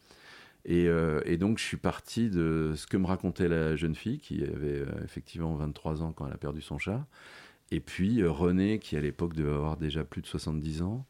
Et, 0.63 0.87
euh, 0.87 1.21
et, 1.25 1.37
donc 1.37 1.59
je 1.59 1.63
suis 1.63 1.77
parti 1.77 2.29
de 2.29 2.73
ce 2.75 2.87
que 2.87 2.97
me 2.97 3.05
racontait 3.05 3.47
la 3.47 3.75
jeune 3.75 3.93
fille 3.93 4.17
qui 4.17 4.41
avait 4.43 4.79
euh, 4.79 5.03
effectivement 5.03 5.53
23 5.55 6.01
ans 6.01 6.11
quand 6.11 6.25
elle 6.25 6.33
a 6.33 6.37
perdu 6.37 6.61
son 6.61 6.79
chat. 6.79 7.05
Et 7.71 7.79
puis 7.79 8.23
René 8.23 8.79
qui 8.79 8.95
à 8.95 9.01
l'époque 9.01 9.33
devait 9.35 9.53
avoir 9.53 9.77
déjà 9.77 10.03
plus 10.03 10.21
de 10.21 10.27
70 10.27 10.81
ans. 10.81 11.05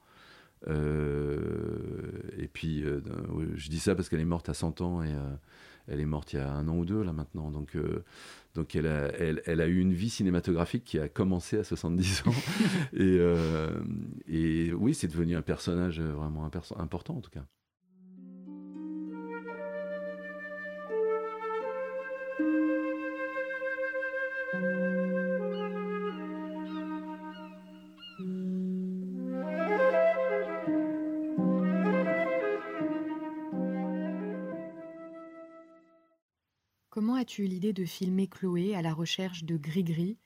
Et 2.38 2.48
puis, 2.48 2.84
euh, 2.84 3.02
je 3.56 3.70
dis 3.70 3.80
ça 3.80 3.96
parce 3.96 4.10
qu'elle 4.10 4.20
est 4.20 4.26
morte 4.26 4.50
à 4.50 4.54
100 4.54 4.82
ans 4.82 5.04
et 5.04 5.14
euh, 5.14 5.36
elle 5.88 6.00
est 6.00 6.06
morte 6.06 6.34
il 6.34 6.38
y 6.38 6.40
a 6.40 6.52
un 6.52 6.68
an 6.68 6.78
ou 6.78 6.86
deux 6.86 7.04
là 7.04 7.14
maintenant. 7.14 7.52
Donc, 7.52 7.78
donc 8.56 8.76
elle, 8.76 8.88
a, 8.88 9.08
elle, 9.20 9.42
elle, 9.46 9.62
a 9.62 9.68
eu 9.68 9.80
une 9.80 9.94
vie 9.94 10.10
cinématographique 10.10 10.84
qui 10.84 11.00
a 11.00 11.08
commencé 11.08 11.58
à 11.58 11.64
70 11.64 12.24
ans. 12.26 12.34
et, 12.94 13.20
et 14.28 14.74
oui, 14.74 14.94
c'est 14.94 15.08
devenu 15.08 15.36
un 15.36 15.42
personnage 15.42 16.02
vraiment 16.02 16.50
important 16.78 17.18
en 17.18 17.22
tout 17.22 17.32
cas. 17.32 17.46
De 37.74 37.86
filmer 37.86 38.28
Chloé 38.28 38.76
à 38.76 38.82
la 38.82 38.94
recherche 38.94 39.44
de 39.44 39.58
Gris-Gris, 39.58 40.18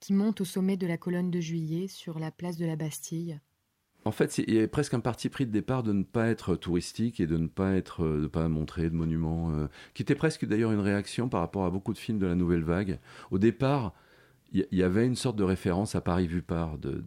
qui 0.00 0.12
monte 0.12 0.40
au 0.40 0.44
sommet 0.44 0.76
de 0.76 0.86
la 0.86 0.96
colonne 0.96 1.30
de 1.30 1.40
Juillet 1.40 1.88
sur 1.88 2.18
la 2.18 2.30
place 2.30 2.56
de 2.56 2.66
la 2.66 2.76
Bastille 2.76 3.40
en 4.04 4.12
fait, 4.12 4.38
il 4.38 4.54
y 4.54 4.58
avait 4.58 4.68
presque 4.68 4.94
un 4.94 5.00
parti 5.00 5.28
pris 5.28 5.44
de 5.44 5.50
départ 5.50 5.82
de 5.82 5.92
ne 5.92 6.02
pas 6.02 6.28
être 6.28 6.56
touristique 6.56 7.20
et 7.20 7.26
de 7.26 7.36
ne 7.36 7.46
pas 7.46 7.74
être, 7.74 8.06
de 8.06 8.26
pas 8.26 8.48
montrer 8.48 8.88
de 8.88 8.94
monuments, 8.94 9.50
euh, 9.50 9.66
qui 9.92 10.02
était 10.02 10.14
presque 10.14 10.46
d'ailleurs 10.46 10.72
une 10.72 10.80
réaction 10.80 11.28
par 11.28 11.40
rapport 11.40 11.66
à 11.66 11.70
beaucoup 11.70 11.92
de 11.92 11.98
films 11.98 12.18
de 12.18 12.26
la 12.26 12.34
nouvelle 12.34 12.62
vague. 12.62 13.00
Au 13.30 13.38
départ, 13.38 13.92
il 14.52 14.66
y, 14.72 14.82
avait 14.82 15.06
une 15.06 15.14
sorte 15.14 15.36
de 15.36 15.44
référence 15.44 15.94
à 15.94 16.00
Paris 16.00 16.26
vu 16.26 16.40
par 16.40 16.78
de, 16.78 17.04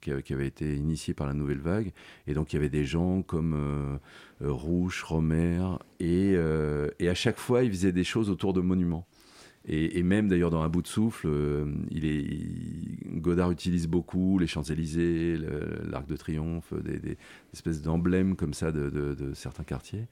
qui, 0.00 0.32
avait 0.32 0.46
été 0.46 0.74
initié 0.74 1.12
par 1.12 1.26
la 1.26 1.34
nouvelle 1.34 1.60
vague. 1.60 1.92
Et 2.26 2.32
donc 2.32 2.52
il 2.52 2.56
y 2.56 2.58
avait 2.58 2.70
des 2.70 2.86
gens 2.86 3.20
comme 3.20 3.52
euh, 3.54 3.98
euh 4.46 4.50
Rouge, 4.50 5.02
Romer, 5.02 5.62
euh, 6.00 6.88
et, 6.98 7.08
à 7.10 7.14
chaque 7.14 7.36
fois 7.36 7.64
ils 7.64 7.70
faisaient 7.70 7.92
des 7.92 8.04
choses 8.04 8.30
autour 8.30 8.54
de 8.54 8.62
monuments. 8.62 9.06
Et, 9.66 10.02
même 10.02 10.28
d'ailleurs 10.28 10.50
dans 10.50 10.62
Un 10.62 10.68
bout 10.68 10.82
de 10.82 10.88
souffle, 10.88 11.28
euh, 11.28 11.66
Godard 13.12 13.50
utilise 13.50 13.86
beaucoup 13.86 14.38
les 14.38 14.46
Champs-Élysées, 14.46 15.38
l'Arc 15.90 16.06
de 16.06 16.16
Triomphe, 16.16 16.72
des, 16.82 17.18
espèces 17.52 17.82
d'emblèmes 17.82 18.36
comme 18.36 18.54
ça 18.54 18.72
de, 18.72 19.32
certains 19.34 19.64
quartiers. 19.64 20.06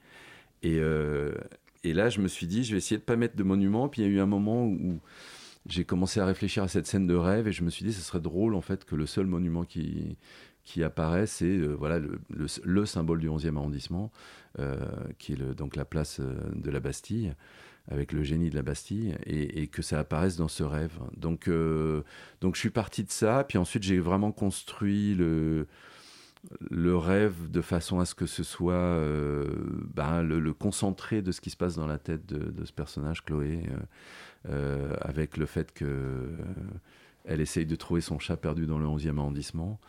Et, 0.62 0.80
et 1.82 1.92
là, 1.94 2.10
je 2.10 2.20
me 2.20 2.28
suis 2.28 2.46
dit, 2.46 2.62
je 2.62 2.72
vais 2.72 2.78
essayer 2.78 2.98
de 2.98 3.02
pas 3.02 3.16
mettre 3.16 3.36
de 3.36 3.42
monuments. 3.42 3.88
Puis 3.88 4.02
il 4.02 4.04
y 4.04 4.08
a 4.08 4.10
eu 4.10 4.20
un 4.20 4.26
moment 4.26 4.66
où 4.66 5.00
j'ai 5.66 5.84
commencé 5.84 6.20
à 6.20 6.26
réfléchir 6.26 6.62
à 6.62 6.68
cette 6.68 6.86
scène 6.86 7.06
de 7.06 7.14
rêve 7.14 7.46
et 7.46 7.52
je 7.52 7.62
me 7.62 7.70
suis 7.70 7.84
dit 7.84 7.92
ce 7.92 8.00
serait 8.00 8.20
drôle 8.20 8.54
en 8.54 8.60
fait 8.60 8.84
que 8.84 8.96
le 8.96 9.06
seul 9.06 9.26
monument 9.26 9.64
qui, 9.64 10.16
qui 10.64 10.82
apparaît, 10.82 11.26
c'est 11.26 11.46
euh, 11.46 11.74
voilà, 11.78 11.98
le, 11.98 12.20
le, 12.62 12.86
symbole 12.86 13.20
du 13.20 13.28
11e 13.28 13.56
arrondissement, 13.56 14.10
euh, 14.58 14.76
qui 15.18 15.32
est 15.32 15.54
donc 15.54 15.76
la 15.76 15.84
place 15.84 16.20
euh, 16.20 16.34
de 16.54 16.70
la 16.70 16.80
Bastille, 16.80 17.34
avec 17.90 18.12
le 18.12 18.22
génie 18.22 18.50
de 18.50 18.54
la 18.54 18.62
Bastille, 18.62 19.16
et, 19.24 19.66
que 19.66 19.82
ça 19.82 19.98
apparaisse 19.98 20.36
dans 20.36 20.48
ce 20.48 20.62
rêve. 20.62 20.98
Donc, 21.16 21.48
donc 22.40 22.54
je 22.54 22.60
suis 22.60 22.70
parti 22.70 23.02
de 23.02 23.10
ça, 23.10 23.44
puis 23.44 23.56
ensuite 23.56 23.82
j'ai 23.82 23.98
vraiment 23.98 24.30
construit 24.30 25.14
le, 25.14 25.66
le 26.70 26.96
rêve 26.96 27.50
de 27.50 27.62
façon 27.62 27.98
à 27.98 28.04
ce 28.04 28.14
que 28.14 28.26
ce 28.26 28.42
soit 28.42 29.00
ben, 29.94 30.22
le, 30.22 30.52
concentré 30.52 31.22
de 31.22 31.32
ce 31.32 31.40
qui 31.40 31.48
se 31.48 31.56
passe 31.56 31.76
dans 31.76 31.86
la 31.86 31.98
tête 31.98 32.26
de, 32.26 32.64
ce 32.66 32.72
personnage, 32.72 33.24
Chloé. 33.24 33.62
Euh, 34.48 34.94
avec 35.00 35.36
le 35.36 35.46
fait 35.46 35.72
qu'elle 35.72 35.88
euh, 35.88 37.36
essaye 37.36 37.66
de 37.66 37.74
trouver 37.74 38.00
son 38.00 38.20
chat 38.20 38.36
perdu 38.36 38.66
dans 38.66 38.78
le 38.78 38.86
11e 38.86 39.18
arrondissement. 39.18 39.80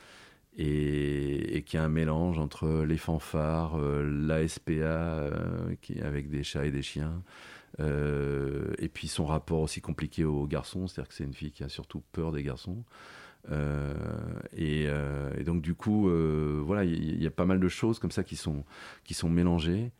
Et, 0.57 1.63
qu'il 1.65 1.79
y 1.79 1.81
a 1.81 1.85
un 1.85 1.89
mélange 1.89 2.39
entre 2.39 2.83
les 2.83 2.97
fanfares, 2.97 3.75
euh, 3.79 4.03
la 4.03 4.45
SPA 4.47 5.29
qui, 5.81 6.01
avec 6.01 6.29
des 6.29 6.43
chats 6.43 6.65
et 6.65 6.71
des 6.71 6.81
chiens, 6.81 7.21
et 7.77 8.89
puis 8.89 9.07
son 9.07 9.25
rapport 9.25 9.61
aussi 9.61 9.81
compliqué 9.81 10.25
aux 10.25 10.47
garçons, 10.47 10.87
c'est-à-dire 10.87 11.09
que 11.09 11.15
c'est 11.15 11.23
une 11.23 11.33
fille 11.33 11.51
qui 11.51 11.63
a 11.63 11.69
surtout 11.69 12.01
peur 12.11 12.31
des 12.31 12.43
garçons. 12.43 12.83
Et, 14.53 14.83
et, 14.83 15.43
donc 15.45 15.61
du 15.61 15.75
coup, 15.75 16.09
voilà, 16.63 16.83
il 16.83 17.21
y, 17.21 17.27
a 17.27 17.31
pas 17.31 17.45
mal 17.45 17.59
de 17.59 17.67
choses 17.69 17.99
comme 17.99 18.11
ça 18.11 18.23
qui 18.23 18.35
sont, 18.35 18.65
qui 19.03 19.13
sont 19.13 19.29
mélangées 19.29 19.91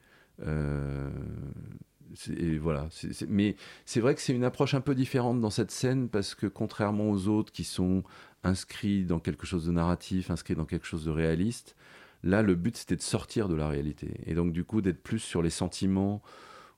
et 2.38 2.58
voilà. 2.58 2.90
mais 3.28 3.56
c'est 3.86 4.00
vrai 4.00 4.16
que 4.16 4.22
c'est 4.22 4.34
une 4.34 4.44
approche 4.44 4.74
un 4.74 4.82
peu 4.82 4.96
différente 4.96 5.40
dans 5.40 5.50
cette 5.50 5.72
scène 5.72 6.10
parce 6.10 6.36
que 6.36 6.48
contrairement 6.48 7.10
aux 7.10 7.28
autres 7.28 7.52
qui 7.52 7.64
sont 7.64 8.04
inscrits 8.44 9.06
dans 9.06 9.20
quelque 9.20 9.46
chose 9.46 9.66
de 9.66 9.72
narratif, 9.72 10.32
inscrits 10.32 10.56
dans 10.56 10.66
quelque 10.66 10.86
chose 10.86 11.06
de 11.06 11.12
réaliste, 11.12 11.76
là 12.24 12.42
le 12.42 12.56
but 12.56 12.78
c'était 12.78 12.96
de 12.96 13.02
sortir 13.02 13.48
de 13.48 13.56
la 13.56 13.68
réalité 13.68 14.12
et 14.26 14.34
donc 14.34 14.52
du 14.54 14.64
coup 14.64 14.82
d'être 14.82 15.02
plus 15.02 15.20
sur 15.20 15.42
les 15.42 15.50
sentiments 15.50 16.22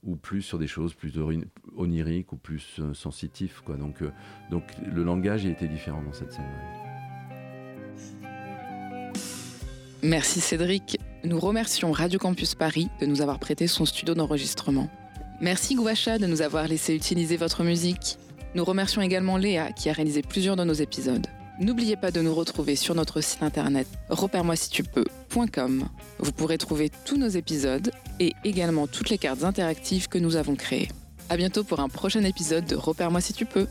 ou 0.04 0.16
plus 0.16 0.42
sur 0.42 0.58
des 0.58 0.68
choses 0.68 0.94
plus 0.94 1.14
oniriques 1.78 2.34
ou 2.34 2.38
plus 2.38 2.80
euh, 2.80 2.94
sensitifs 2.94 3.62
euh, 3.70 3.78
donc 4.50 4.66
le 4.84 5.04
langage 5.04 5.44
il 5.44 5.52
était 5.52 5.68
différent 5.68 6.02
dans 6.02 6.14
cette 6.14 6.32
scène. 6.32 6.46
Merci 10.04 10.42
Cédric. 10.42 10.98
Nous 11.24 11.40
remercions 11.40 11.92
Radio 11.92 12.18
Campus 12.18 12.56
Paris 12.56 12.90
de 13.00 13.06
nous 13.06 13.22
avoir 13.22 13.38
prêté 13.38 13.68
son 13.68 13.86
studio 13.86 14.16
d'enregistrement. 14.16 14.90
Merci 15.40 15.76
Gouacha 15.76 16.18
de 16.18 16.26
nous 16.26 16.42
avoir 16.42 16.68
laissé 16.68 16.96
utiliser 16.96 17.38
votre 17.38 17.64
musique. 17.64 18.18
Nous 18.56 18.66
remercions 18.66 19.04
également 19.04 19.38
Léa 19.38 19.72
qui 19.72 19.90
a 19.90 19.94
réalisé 19.94 20.24
plusieurs 20.24 20.56
de 20.56 20.64
nos 20.64 20.74
épisodes. 20.74 21.28
N'oubliez 21.60 21.96
pas 21.96 22.10
de 22.10 22.22
nous 22.22 22.34
retrouver 22.34 22.76
sur 22.76 22.96
notre 22.96 23.22
site 23.22 23.44
internet 23.44 23.88
repère-moi 24.10 24.56
si 24.56 24.72
tu. 24.72 24.84
Vous 26.20 26.32
pourrez 26.32 26.58
trouver 26.58 26.90
tous 27.06 27.18
nos 27.18 27.28
épisodes 27.28 27.92
et 28.22 28.34
également 28.44 28.86
toutes 28.86 29.10
les 29.10 29.18
cartes 29.18 29.44
interactives 29.44 30.08
que 30.08 30.20
nous 30.20 30.36
avons 30.36 30.56
créées. 30.56 30.90
À 31.30 31.38
bientôt 31.38 31.64
pour 31.64 31.80
un 31.80 31.90
prochain 31.90 32.24
épisode 32.24 32.66
de 32.66 32.76
Repère-moi 32.76 33.20
si 33.20 33.34
tu 33.34 33.46
peux. 33.46 33.68